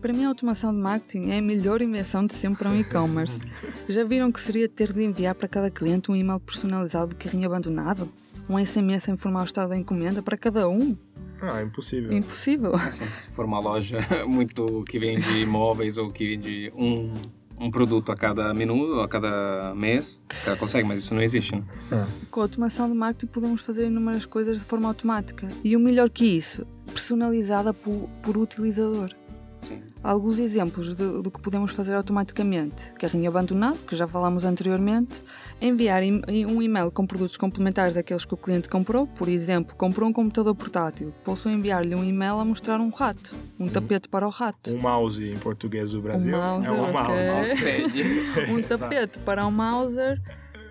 para 0.00 0.12
mim 0.12 0.24
a 0.24 0.28
automação 0.28 0.72
de 0.72 0.80
marketing 0.80 1.30
é 1.30 1.38
a 1.38 1.42
melhor 1.42 1.82
invenção 1.82 2.24
de 2.26 2.34
sempre 2.34 2.60
para 2.60 2.70
um 2.70 2.76
e-commerce. 2.76 3.40
Já 3.88 4.02
viram 4.02 4.32
que 4.32 4.40
seria 4.40 4.68
ter 4.68 4.92
de 4.92 5.04
enviar 5.04 5.34
para 5.34 5.46
cada 5.46 5.70
cliente 5.70 6.10
um 6.10 6.16
e-mail 6.16 6.40
personalizado 6.40 7.10
de 7.10 7.16
carrinho 7.16 7.46
abandonado? 7.46 8.08
Um 8.48 8.58
SMS 8.64 9.08
a 9.08 9.12
informar 9.12 9.42
o 9.42 9.44
estado 9.44 9.68
da 9.68 9.76
encomenda 9.76 10.22
para 10.22 10.36
cada 10.36 10.68
um? 10.68 10.96
Ah, 11.40 11.62
impossível. 11.62 12.12
Impossível. 12.12 12.74
Assim, 12.74 13.04
se 13.06 13.28
for 13.30 13.44
uma 13.44 13.60
loja 13.60 13.98
muito 14.26 14.82
que 14.88 14.98
vende 14.98 15.30
imóveis 15.38 15.96
ou 15.96 16.10
que 16.10 16.36
vende 16.36 16.72
um, 16.74 17.14
um 17.60 17.70
produto 17.70 18.10
a 18.10 18.16
cada 18.16 18.52
minuto, 18.54 19.00
a 19.00 19.08
cada 19.08 19.74
mês, 19.74 20.20
ela 20.46 20.56
consegue, 20.56 20.86
mas 20.88 21.00
isso 21.00 21.14
não 21.14 21.22
existe, 21.22 21.54
né? 21.54 21.62
Com 22.30 22.40
a 22.40 22.44
automação 22.44 22.88
de 22.88 22.94
marketing 22.94 23.26
podemos 23.26 23.60
fazer 23.60 23.86
inúmeras 23.86 24.24
coisas 24.24 24.58
de 24.58 24.64
forma 24.64 24.88
automática. 24.88 25.46
E 25.62 25.76
o 25.76 25.80
melhor 25.80 26.10
que 26.10 26.24
isso, 26.24 26.66
personalizada 26.86 27.72
por, 27.72 28.08
por 28.22 28.36
utilizador. 28.36 29.10
Sim. 29.62 29.80
Alguns 30.02 30.38
exemplos 30.38 30.94
de- 30.94 31.22
do 31.22 31.30
que 31.30 31.40
podemos 31.42 31.72
fazer 31.72 31.94
automaticamente. 31.94 32.92
Carrinho 32.94 33.28
abandonado, 33.28 33.78
que 33.86 33.94
já 33.94 34.06
falámos 34.06 34.44
anteriormente. 34.44 35.22
Enviar 35.60 36.02
um 36.02 36.62
e-mail 36.62 36.90
com 36.90 37.06
produtos 37.06 37.36
complementares 37.36 37.92
daqueles 37.94 38.24
que 38.24 38.32
o 38.32 38.36
cliente 38.36 38.68
comprou. 38.68 39.06
Por 39.06 39.28
exemplo, 39.28 39.76
comprou 39.76 40.08
um 40.08 40.12
computador 40.12 40.54
portátil. 40.54 41.12
Posso 41.22 41.48
enviar-lhe 41.50 41.94
um 41.94 42.02
e-mail 42.02 42.38
a 42.38 42.44
mostrar 42.44 42.80
um 42.80 42.88
rato. 42.88 43.34
Um 43.58 43.68
tapete 43.68 44.08
para 44.08 44.26
o 44.26 44.30
rato. 44.30 44.72
Um 44.72 44.78
mouse 44.80 45.22
em 45.22 45.36
português 45.36 45.90
do 45.92 46.00
Brasil. 46.00 46.36
mouse, 46.36 46.66
é 46.66 46.70
um 46.70 46.82
ok. 46.82 46.92
mouse. 46.92 48.50
Um 48.52 48.62
tapete 48.66 49.18
para 49.18 49.46
o 49.46 49.52
mouser 49.52 50.18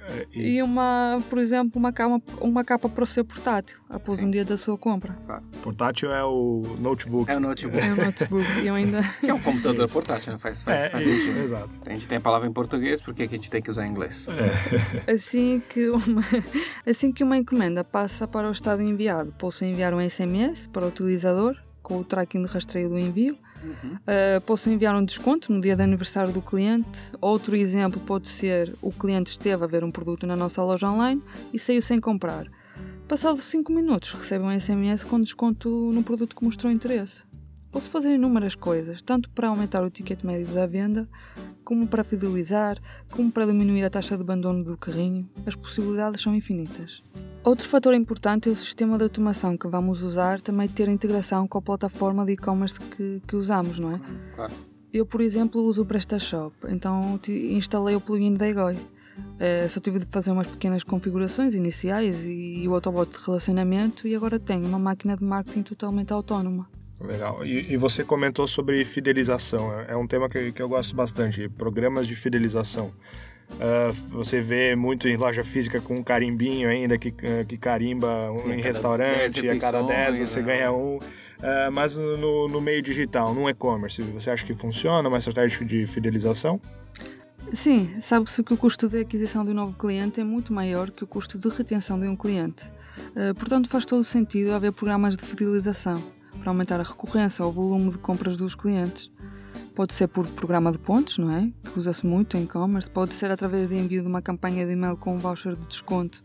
É, 0.09 0.25
e 0.33 0.61
uma, 0.61 1.19
por 1.29 1.37
exemplo, 1.37 1.73
uma 1.79 1.93
capa, 1.93 2.21
uma 2.41 2.63
capa 2.63 2.89
para 2.89 3.03
o 3.03 3.07
seu 3.07 3.23
portátil 3.23 3.79
após 3.89 4.19
Sim. 4.19 4.25
um 4.25 4.31
dia 4.31 4.43
da 4.43 4.57
sua 4.57 4.77
compra. 4.77 5.15
Portátil 5.61 6.11
é 6.11 6.23
o 6.23 6.63
notebook. 6.79 7.29
É 7.29 7.37
o 7.37 7.39
notebook. 7.39 7.79
É 7.79 7.93
um 7.93 7.95
notebook 7.95 8.45
e 8.61 8.67
eu 8.67 8.75
ainda. 8.75 9.01
Que 9.19 9.29
é 9.29 9.33
um 9.33 9.39
computador 9.39 9.85
Isso. 9.85 9.93
portátil, 9.93 10.33
né? 10.33 10.39
Faz, 10.39 10.61
faz, 10.61 10.81
É, 10.81 10.89
faz 10.89 11.05
isso, 11.05 11.25
sentido. 11.25 11.43
exato. 11.43 11.81
A 11.85 11.89
gente 11.91 12.07
tem 12.07 12.17
a 12.17 12.21
palavra 12.21 12.47
em 12.47 12.51
português, 12.53 13.01
por 13.01 13.13
que 13.13 13.27
que 13.27 13.35
a 13.35 13.37
gente 13.37 13.49
tem 13.49 13.61
que 13.61 13.69
usar 13.69 13.85
em 13.85 13.89
inglês? 13.91 14.27
Assim 15.07 15.61
que, 15.69 15.89
uma, 15.89 16.21
assim 16.87 17.11
que 17.11 17.23
uma 17.23 17.37
encomenda 17.37 17.83
passa 17.83 18.27
para 18.27 18.47
o 18.47 18.51
estado 18.51 18.81
enviado, 18.81 19.33
posso 19.37 19.63
enviar 19.65 19.93
um 19.93 20.09
SMS 20.09 20.67
para 20.67 20.85
o 20.85 20.87
utilizador 20.89 21.55
com 21.81 21.99
o 21.99 22.03
tracking 22.03 22.43
de 22.43 22.47
rastreio 22.51 22.89
do 22.89 22.97
envio. 22.99 23.37
Uh, 23.63 24.41
posso 24.45 24.69
enviar 24.69 24.95
um 24.95 25.03
desconto 25.03 25.51
no 25.51 25.61
dia 25.61 25.75
de 25.75 25.83
aniversário 25.83 26.31
do 26.31 26.41
cliente. 26.41 27.11
Outro 27.21 27.55
exemplo 27.55 27.99
pode 27.99 28.27
ser 28.27 28.75
o 28.81 28.91
cliente 28.91 29.31
esteve 29.31 29.63
a 29.63 29.67
ver 29.67 29.83
um 29.83 29.91
produto 29.91 30.25
na 30.25 30.35
nossa 30.35 30.63
loja 30.63 30.89
online 30.89 31.21
e 31.53 31.59
saiu 31.59 31.81
sem 31.81 31.99
comprar. 31.99 32.47
Passados 33.07 33.43
5 33.45 33.71
minutos, 33.71 34.13
recebe 34.13 34.45
um 34.45 34.59
SMS 34.59 35.03
com 35.03 35.19
desconto 35.19 35.91
no 35.91 36.03
produto 36.03 36.35
que 36.35 36.43
mostrou 36.43 36.71
interesse. 36.71 37.23
Posso 37.71 37.89
fazer 37.89 38.13
inúmeras 38.13 38.55
coisas, 38.55 39.01
tanto 39.01 39.29
para 39.31 39.47
aumentar 39.47 39.83
o 39.83 39.89
ticket 39.89 40.23
médio 40.23 40.47
da 40.47 40.65
venda, 40.65 41.07
como 41.63 41.87
para 41.87 42.03
fidelizar, 42.03 42.79
como 43.11 43.31
para 43.31 43.45
diminuir 43.45 43.83
a 43.83 43.89
taxa 43.89 44.15
de 44.15 44.23
abandono 44.23 44.63
do 44.63 44.77
carrinho. 44.77 45.29
As 45.45 45.55
possibilidades 45.55 46.21
são 46.21 46.35
infinitas. 46.35 47.03
Outro 47.43 47.67
fator 47.67 47.93
importante 47.93 48.49
é 48.49 48.51
o 48.51 48.55
sistema 48.55 48.97
de 48.97 49.03
automação 49.03 49.57
que 49.57 49.67
vamos 49.67 50.03
usar 50.03 50.41
também 50.41 50.67
ter 50.67 50.89
integração 50.89 51.47
com 51.47 51.57
a 51.57 51.61
plataforma 51.61 52.25
de 52.25 52.33
e-commerce 52.33 52.79
que, 52.79 53.21
que 53.25 53.35
usamos, 53.35 53.79
não 53.79 53.93
é? 53.93 54.01
Claro. 54.35 54.53
Eu, 54.91 55.05
por 55.05 55.21
exemplo, 55.21 55.61
uso 55.61 55.83
o 55.83 55.85
PrestaShop, 55.85 56.53
então 56.67 57.19
instalei 57.27 57.95
o 57.95 58.01
plugin 58.01 58.33
da 58.33 58.47
Egoi. 58.47 58.77
Eh, 59.39 59.67
só 59.69 59.79
tive 59.79 59.99
de 59.99 60.05
fazer 60.05 60.31
umas 60.31 60.47
pequenas 60.47 60.83
configurações 60.83 61.53
iniciais 61.53 62.23
e, 62.25 62.67
o 62.67 62.73
autobot 62.73 63.11
de 63.11 63.25
relacionamento 63.25 64.07
e 64.07 64.15
agora 64.15 64.39
tenho 64.39 64.65
uma 64.65 64.79
máquina 64.79 65.15
de 65.15 65.23
marketing 65.23 65.63
totalmente 65.63 66.11
autónoma. 66.11 66.69
Legal. 66.99 67.45
E, 67.45 67.71
e 67.71 67.77
você 67.77 68.03
comentou 68.03 68.47
sobre 68.47 68.83
fidelização. 68.83 69.71
É 69.79 69.93
é 69.93 69.95
um 69.95 70.05
tema 70.05 70.27
que, 70.27 70.51
que 70.51 70.61
eu 70.61 70.67
gosto 70.67 70.93
bastante. 70.95 71.47
Programas 71.47 72.07
de 72.07 72.15
fidelização. 72.15 72.91
Ah, 73.59 73.91
você 74.09 74.41
vê 74.41 74.75
muito 74.75 75.07
em 75.07 75.17
loja 75.17 75.43
física 75.43 75.81
com 75.81 75.95
um 75.95 76.03
carimbinho 76.03 76.69
ainda 76.69 76.97
que, 76.97 77.13
ah, 77.23 77.43
que 77.45 77.57
carimba 77.57 78.31
um 78.31 78.37
Sim, 78.37 78.53
em 78.53 78.61
restaurante, 78.61 79.41
10 79.41 79.57
a 79.57 79.59
cada 79.59 79.81
10 79.81 79.89
refeições, 79.89 80.29
você 80.29 80.39
né? 80.41 80.45
ganha 80.45 80.71
um. 80.71 80.99
Ah, 81.41 81.69
mas 81.71 81.95
no, 81.95 82.47
no 82.47 82.61
meio 82.61 82.81
digital, 82.81 83.33
no 83.33 83.49
e-commerce, 83.49 84.01
você 84.01 84.29
acha 84.29 84.45
que 84.45 84.53
funciona 84.53 85.07
uma 85.07 85.17
estratégia 85.17 85.65
de 85.65 85.87
fidelização? 85.87 86.59
Sim, 87.53 87.89
sabe-se 87.99 88.43
que 88.43 88.53
o 88.53 88.57
custo 88.57 88.87
de 88.87 88.99
aquisição 88.99 89.43
de 89.43 89.51
um 89.51 89.55
novo 89.55 89.75
cliente 89.75 90.19
é 90.19 90.23
muito 90.23 90.53
maior 90.53 90.91
que 90.91 91.03
o 91.03 91.07
custo 91.07 91.37
de 91.39 91.49
retenção 91.49 91.99
de 91.99 92.07
um 92.07 92.15
cliente. 92.15 92.69
Eh, 93.15 93.33
portanto, 93.33 93.67
faz 93.67 93.85
todo 93.85 94.03
sentido 94.03 94.53
haver 94.53 94.71
programas 94.71 95.17
de 95.17 95.25
fidelização 95.25 96.03
para 96.39 96.51
aumentar 96.51 96.79
a 96.79 96.83
recorrência 96.83 97.43
ou 97.43 97.49
o 97.49 97.53
volume 97.53 97.91
de 97.91 97.97
compras 97.97 98.37
dos 98.37 98.53
clientes. 98.53 99.11
Pode 99.79 99.93
ser 99.93 100.09
por 100.09 100.27
programa 100.27 100.73
de 100.73 100.77
pontos, 100.77 101.17
não 101.17 101.33
é? 101.33 101.53
Que 101.63 101.79
usa-se 101.79 102.05
muito 102.05 102.35
em 102.35 102.43
e-commerce. 102.43 102.89
Pode 102.89 103.13
ser 103.13 103.31
através 103.31 103.69
de 103.69 103.77
envio 103.77 104.01
de 104.01 104.09
uma 104.09 104.21
campanha 104.21 104.65
de 104.65 104.73
e-mail 104.73 104.97
com 104.97 105.15
um 105.15 105.17
voucher 105.17 105.55
de 105.55 105.65
desconto 105.67 106.21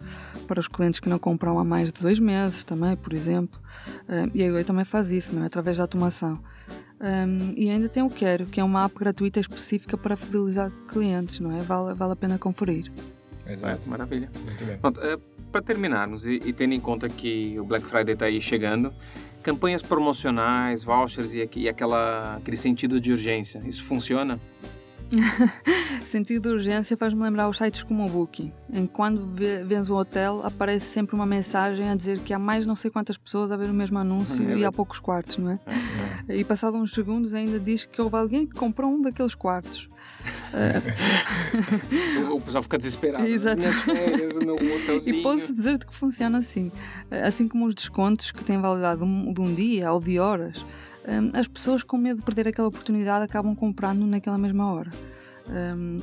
para 0.49 0.59
os 0.59 0.67
clientes 0.67 0.99
que 0.99 1.09
não 1.09 1.21
compram 1.21 1.57
há 1.61 1.65
mais 1.65 1.93
de 1.93 2.03
dois 2.03 2.19
meses, 2.19 2.65
também, 2.65 2.97
por 2.97 3.13
exemplo. 3.13 3.61
Eh, 4.09 4.27
e 4.35 4.45
a 4.45 4.53
Oi 4.53 4.65
também 4.65 4.85
faz 4.85 5.13
isso, 5.13 5.33
não 5.33 5.45
é? 5.45 5.47
Através 5.47 5.77
da 5.77 5.85
automação. 5.85 6.37
Um, 7.01 7.51
e 7.57 7.71
ainda 7.71 7.89
tem 7.89 8.03
o 8.03 8.11
Quero, 8.11 8.47
que 8.47 8.59
é 8.59 8.65
uma 8.65 8.87
app 8.87 8.99
gratuita 8.99 9.39
específica 9.39 9.97
para 9.97 10.17
fidelizar 10.17 10.73
clientes, 10.89 11.39
não 11.39 11.57
é? 11.57 11.63
Vale, 11.63 11.95
vale 11.95 12.13
a 12.13 12.17
pena 12.17 12.37
conferir. 12.37 12.91
Certo, 13.57 13.89
maravilha. 13.89 14.33
Muito 14.45 14.65
bem. 14.65 14.79
Pronto, 14.79 15.01
é, 15.01 15.17
para 15.53 15.63
terminarmos 15.63 16.27
e, 16.27 16.41
e 16.45 16.53
tendo 16.53 16.75
em 16.75 16.81
conta 16.81 17.09
que 17.09 17.57
o 17.61 17.65
Black 17.65 17.87
Friday 17.87 18.15
está 18.15 18.27
aí 18.27 18.41
chegando, 18.41 18.93
campanhas 19.45 19.83
promocionais, 19.83 20.83
vouchers 20.83 21.35
e, 21.35 21.49
e 21.55 21.69
aquela, 21.69 22.37
aquele 22.37 22.57
sentido 22.57 22.99
de 22.99 23.13
urgência, 23.13 23.61
isso 23.65 23.85
funciona? 23.85 24.41
Sentido 26.05 26.43
de 26.43 26.49
urgência 26.55 26.97
faz-me 26.97 27.23
lembrar 27.23 27.49
os 27.49 27.57
sites 27.57 27.83
como 27.83 28.05
o 28.05 28.09
Booking, 28.09 28.53
em 28.73 28.87
que 28.87 28.93
quando 28.93 29.27
vês 29.67 29.91
um 29.91 29.95
hotel 29.95 30.41
aparece 30.45 30.87
sempre 30.87 31.15
uma 31.15 31.27
mensagem 31.27 31.89
a 31.89 31.95
dizer 31.95 32.21
que 32.21 32.33
há 32.33 32.39
mais 32.39 32.67
não 32.67 32.75
sei 32.75 32.91
quantas 32.91 33.17
pessoas 33.17 33.51
a 33.51 33.57
ver 33.57 33.71
o 33.71 33.75
mesmo 33.75 33.99
anúncio 33.99 34.51
É 34.51 34.59
e 34.59 34.65
há 34.65 34.73
poucos 34.73 34.99
quartos, 34.99 35.39
não 35.39 35.51
é? 35.51 35.59
E 36.29 36.45
passado 36.45 36.77
uns 36.77 36.93
segundos 36.93 37.35
ainda 37.35 37.59
diz 37.59 37.85
que 37.85 38.01
houve 38.01 38.17
alguém 38.17 38.47
que 38.47 38.55
comprou 38.55 38.91
um 38.91 39.03
daqueles 39.03 39.35
quartos. 39.35 39.89
O, 42.31 42.37
o 42.37 42.41
pessoal 42.41 42.63
fica 42.63 42.79
desesperado. 42.79 43.27
Exato. 43.27 43.59
Minhas 43.59 43.77
férias, 43.77 44.37
o 44.37 44.41
meu 44.41 44.55
hotelzinho. 44.77 45.17
E 45.17 45.23
posso 45.23 45.53
dizer-te 45.53 45.87
que 45.87 45.95
funciona 45.95 46.39
assim. 46.39 46.71
Assim 47.11 47.47
como 47.47 47.67
os 47.67 47.75
descontos 47.75 48.31
que 48.31 48.45
têm 48.45 48.61
validade 48.61 49.01
de 49.01 49.35
de 49.35 49.41
um 49.41 49.53
dia 49.53 49.93
ou 49.93 50.01
de 50.01 50.19
horas, 50.19 50.65
hum, 51.09 51.31
as 51.35 51.49
pessoas 51.49 51.83
com 51.83 51.97
medo 51.97 52.19
de 52.21 52.25
perder 52.25 52.49
aquela 52.49 52.69
oportunidade 52.69 53.25
acabam 53.25 53.55
comprando 53.55 54.07
naquela 54.07 54.39
mesma 54.39 54.73
hora. 54.73 54.91
Hum, 55.49 56.01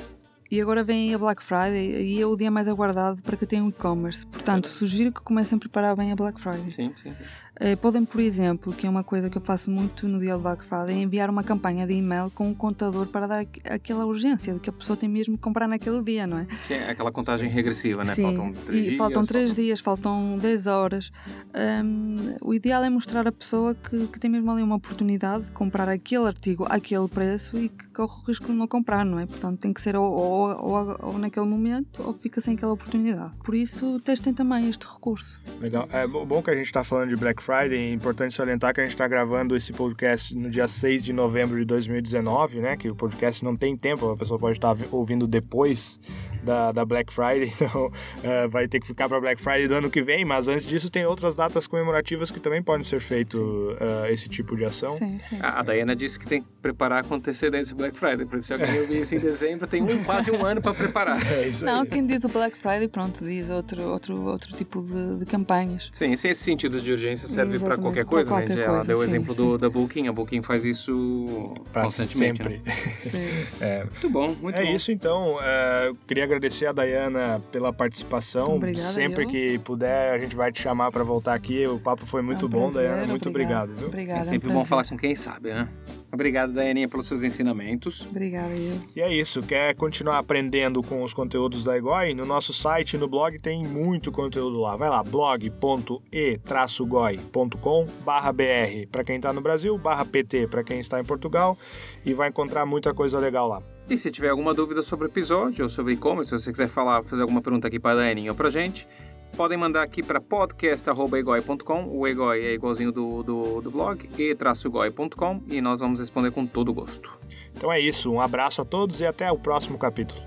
E 0.53 0.59
agora 0.59 0.83
vem 0.83 1.13
a 1.13 1.17
Black 1.17 1.41
Friday 1.41 2.01
e 2.03 2.21
é 2.21 2.25
o 2.25 2.35
dia 2.35 2.51
mais 2.51 2.67
aguardado 2.67 3.21
para 3.21 3.37
quem 3.37 3.47
tem 3.47 3.61
um 3.61 3.69
e-commerce. 3.69 4.25
Portanto, 4.27 4.67
sugiro 4.67 5.09
que 5.09 5.21
comecem 5.21 5.55
a 5.55 5.59
preparar 5.59 5.95
bem 5.95 6.11
a 6.11 6.15
Black 6.15 6.41
Friday. 6.41 6.69
Sim, 6.71 6.93
sim. 7.01 7.13
Eh, 7.50 7.50
podem, 7.79 8.03
por 8.05 8.19
exemplo, 8.21 8.73
que 8.73 8.87
é 8.87 8.89
uma 8.89 9.03
coisa 9.03 9.29
que 9.29 9.37
eu 9.37 9.41
faço 9.41 9.69
muito 9.69 10.07
no 10.07 10.19
dia 10.19 10.35
do 10.35 10.41
Black 10.41 10.63
Friday, 10.65 10.95
é 10.97 11.01
enviar 11.01 11.29
uma 11.29 11.43
campanha 11.43 11.85
de 11.85 11.93
e-mail 11.93 12.31
com 12.31 12.47
um 12.47 12.53
contador 12.53 13.07
para 13.07 13.27
dar 13.27 13.39
aqu- 13.41 13.61
aquela 13.69 14.05
urgência 14.05 14.53
de 14.53 14.59
que 14.59 14.69
a 14.69 14.73
pessoa 14.73 14.95
tem 14.97 15.07
mesmo 15.09 15.35
que 15.37 15.43
comprar 15.43 15.67
naquele 15.67 16.01
dia, 16.01 16.25
não 16.25 16.39
é? 16.39 16.47
Sim, 16.67 16.73
é 16.75 16.89
aquela 16.89 17.11
contagem 17.11 17.49
regressiva, 17.49 18.03
né? 18.03 18.15
Sim, 18.15 18.23
Faltam 18.23 18.53
três 18.53 18.81
e 18.83 18.87
dias. 18.89 18.97
faltam 18.97 19.23
três 19.25 19.49
faltam- 19.49 19.63
dias, 19.63 19.79
faltam 19.79 20.37
10 20.39 20.67
horas. 20.67 21.11
Hum, 21.53 22.35
o 22.41 22.53
ideal 22.53 22.83
é 22.83 22.89
mostrar 22.89 23.27
à 23.27 23.31
pessoa 23.31 23.75
que, 23.75 24.07
que 24.07 24.19
tem 24.19 24.29
mesmo 24.31 24.49
ali 24.51 24.63
uma 24.63 24.75
oportunidade 24.75 25.45
de 25.45 25.51
comprar 25.51 25.89
aquele 25.89 26.25
artigo 26.27 26.65
àquele 26.69 27.07
preço 27.07 27.57
e 27.57 27.69
que 27.69 27.87
corre 27.89 28.21
o 28.23 28.27
risco 28.27 28.45
de 28.47 28.53
não 28.53 28.67
comprar, 28.67 29.05
não 29.05 29.19
é? 29.19 29.25
Portanto, 29.25 29.59
tem 29.59 29.73
que 29.73 29.81
ser 29.81 29.95
ou, 29.95 30.09
ou, 30.11 30.49
ou- 30.57 30.97
ou 31.01 31.17
naquele 31.17 31.45
momento 31.45 32.01
ou 32.03 32.13
fica 32.13 32.39
sem 32.41 32.55
aquela 32.55 32.73
oportunidade. 32.73 33.33
Por 33.43 33.53
isso, 33.55 33.99
testem 33.99 34.33
também 34.33 34.69
este 34.69 34.85
recurso. 34.87 35.39
Legal. 35.59 35.87
É 35.91 36.07
bo- 36.07 36.25
bom 36.25 36.41
que 36.41 36.49
a 36.49 36.55
gente 36.55 36.65
está 36.67 36.83
falando 36.83 37.09
de 37.09 37.15
Black 37.15 37.40
Friday. 37.41 37.89
É 37.89 37.93
importante 37.93 38.35
salientar 38.35 38.73
que 38.73 38.79
a 38.79 38.83
gente 38.83 38.93
está 38.93 39.07
gravando 39.07 39.55
esse 39.55 39.73
podcast 39.73 40.35
no 40.35 40.49
dia 40.49 40.67
6 40.67 41.03
de 41.03 41.11
novembro 41.11 41.57
de 41.57 41.65
2019, 41.65 42.59
né? 42.59 42.77
Que 42.77 42.89
o 42.89 42.95
podcast 42.95 43.43
não 43.43 43.55
tem 43.55 43.75
tempo, 43.75 44.09
a 44.11 44.15
pessoa 44.17 44.39
pode 44.39 44.57
estar 44.57 44.77
ouvindo 44.91 45.27
depois 45.27 45.99
da, 46.43 46.71
da 46.71 46.85
Black 46.85 47.11
Friday, 47.13 47.51
então 47.55 47.91
é, 48.23 48.47
vai 48.47 48.67
ter 48.67 48.79
que 48.79 48.87
ficar 48.87 49.07
para 49.07 49.19
Black 49.19 49.41
Friday 49.41 49.67
do 49.67 49.75
ano 49.75 49.89
que 49.89 50.01
vem. 50.01 50.25
Mas 50.25 50.47
antes 50.47 50.65
disso, 50.65 50.89
tem 50.89 51.05
outras 51.05 51.35
datas 51.35 51.67
comemorativas 51.67 52.31
que 52.31 52.39
também 52.39 52.61
podem 52.61 52.83
ser 52.83 52.99
feito 52.99 53.75
é, 53.79 54.11
esse 54.11 54.27
tipo 54.29 54.55
de 54.55 54.65
ação. 54.65 54.95
Sim, 54.97 55.17
sim. 55.19 55.37
A 55.41 55.61
a 55.61 55.63
Dayana 55.63 55.95
disse 55.95 56.17
que 56.17 56.25
tem 56.25 56.41
que 56.41 56.47
preparar 56.61 57.05
com 57.05 57.13
antecedência 57.15 57.73
o 57.73 57.77
Black 57.77 57.95
Friday. 57.97 58.25
Por 58.25 58.37
isso, 58.37 58.47
se 58.47 58.53
alguém 58.53 58.79
ouvir 58.81 59.01
isso 59.01 59.13
em 59.15 59.19
dezembro, 59.19 59.67
tem 59.67 59.83
um, 59.83 60.03
quase 60.03 60.31
um 60.31 60.43
ano 60.43 60.61
para 60.61 60.73
preparar. 60.73 61.19
É 61.31 61.47
isso 61.47 61.63
Não, 61.63 61.81
aí. 61.81 61.87
quem 61.87 62.05
diz 62.05 62.23
o 62.23 62.29
Black 62.29 62.57
Friday, 62.57 62.87
pronto, 62.87 63.23
diz 63.23 63.49
outro, 63.49 63.83
outro, 63.89 64.21
outro 64.25 64.55
tipo 64.55 64.81
de, 64.81 65.19
de 65.19 65.25
campanhas. 65.25 65.87
Sim, 65.91 66.15
sim, 66.15 66.29
esse 66.29 66.43
sentido 66.43 66.81
de 66.81 66.91
urgência 66.91 67.27
serve 67.27 67.59
para 67.59 67.77
qualquer 67.77 68.01
pra 68.03 68.09
coisa, 68.11 68.29
qualquer 68.29 68.55
né? 68.55 68.63
Ela 68.63 68.73
coisa, 68.77 68.87
deu 68.87 68.97
o 68.97 69.03
exemplo 69.03 69.33
do, 69.35 69.57
da 69.57 69.69
Booking. 69.69 70.07
A 70.07 70.11
Booking 70.13 70.41
faz 70.41 70.65
isso 70.65 71.53
Pra 71.71 71.83
constantemente. 71.83 72.37
sempre. 72.43 72.61
Né? 72.65 72.73
Sim. 73.01 73.21
É, 73.61 73.83
Muito 73.83 74.09
bom, 74.09 74.35
muito 74.41 74.57
é 74.57 74.63
bom. 74.65 74.71
isso 74.71 74.91
então. 74.91 75.37
É, 75.41 75.87
eu 75.89 75.95
queria 76.07 76.25
agradecer 76.31 76.65
a 76.65 76.71
Dayana 76.71 77.41
pela 77.51 77.73
participação. 77.73 78.55
Obrigada, 78.55 78.87
Sempre 78.87 79.25
eu. 79.25 79.29
que 79.29 79.59
puder, 79.59 80.13
a 80.13 80.17
gente 80.17 80.35
vai 80.35 80.51
te 80.51 80.61
chamar 80.61 80.91
para 80.91 81.03
voltar 81.03 81.33
aqui. 81.33 81.65
O 81.67 81.79
papo 81.79 82.05
foi 82.05 82.21
muito 82.21 82.45
É 82.45 82.47
um 82.47 82.49
bom, 82.49 82.71
prazer, 82.71 82.89
Dayana. 82.89 83.07
Muito 83.07 83.29
obrigado. 83.29 83.75
viu? 83.75 83.87
Obrigada, 83.87 84.21
É 84.21 84.23
sempre 84.23 84.49
um 84.49 84.53
bom 84.53 84.65
falar 84.65 84.85
com 84.85 84.97
quem 84.97 85.13
sabe, 85.15 85.53
né? 85.53 85.67
Obrigado, 86.13 86.51
Dayaninha, 86.51 86.89
pelos 86.89 87.07
seus 87.07 87.23
ensinamentos. 87.23 88.05
Obrigada, 88.09 88.53
eu. 88.53 88.77
E 88.95 89.01
é 89.01 89.13
isso. 89.13 89.41
Quer 89.41 89.73
continuar 89.75 90.17
aprendendo 90.17 90.83
com 90.83 91.03
os 91.03 91.13
conteúdos 91.13 91.63
da 91.63 91.77
Egoi? 91.77 92.13
No 92.13 92.25
nosso 92.25 92.53
site, 92.53 92.97
no 92.97 93.07
blog, 93.07 93.37
tem 93.39 93.63
muito 93.65 94.11
conteúdo 94.11 94.59
lá. 94.59 94.75
Vai 94.75 94.89
lá, 94.89 95.01
blog.e-goi.com 95.03 97.85
br 97.85 98.87
para 98.91 99.03
quem 99.05 99.15
está 99.15 99.31
no 99.31 99.41
Brasil, 99.41 99.77
barra 99.77 100.03
pt 100.05 100.47
para 100.47 100.63
quem 100.63 100.79
está 100.79 100.99
em 100.99 101.05
Portugal 101.05 101.57
e 102.05 102.13
vai 102.13 102.29
encontrar 102.29 102.65
muita 102.65 102.93
coisa 102.93 103.19
legal 103.19 103.47
lá. 103.47 103.61
E 103.91 103.97
se 103.97 104.09
tiver 104.09 104.29
alguma 104.29 104.53
dúvida 104.53 104.81
sobre 104.81 105.05
o 105.05 105.09
episódio 105.09 105.65
ou 105.65 105.69
sobre 105.69 105.91
e-commerce, 105.91 106.29
se 106.29 106.41
você 106.41 106.49
quiser 106.49 106.69
falar, 106.69 107.03
fazer 107.03 107.23
alguma 107.23 107.41
pergunta 107.41 107.67
aqui 107.67 107.77
para 107.77 107.91
a 107.91 107.95
Dayaninha 107.95 108.31
ou 108.31 108.37
para 108.37 108.49
gente, 108.49 108.87
podem 109.35 109.57
mandar 109.57 109.83
aqui 109.83 110.01
para 110.01 110.21
podcast.egoi.com. 110.21 111.89
O 111.89 112.07
Egoi 112.07 112.39
é 112.39 112.53
igualzinho 112.53 112.89
do, 112.89 113.21
do, 113.21 113.59
do 113.59 113.69
blog, 113.69 114.09
e-goi.com, 114.17 115.43
e 115.45 115.59
nós 115.59 115.81
vamos 115.81 115.99
responder 115.99 116.31
com 116.31 116.47
todo 116.47 116.73
gosto. 116.73 117.19
Então 117.53 117.69
é 117.69 117.81
isso. 117.81 118.09
Um 118.09 118.21
abraço 118.21 118.61
a 118.61 118.65
todos 118.65 119.01
e 119.01 119.05
até 119.05 119.29
o 119.29 119.37
próximo 119.37 119.77
capítulo. 119.77 120.21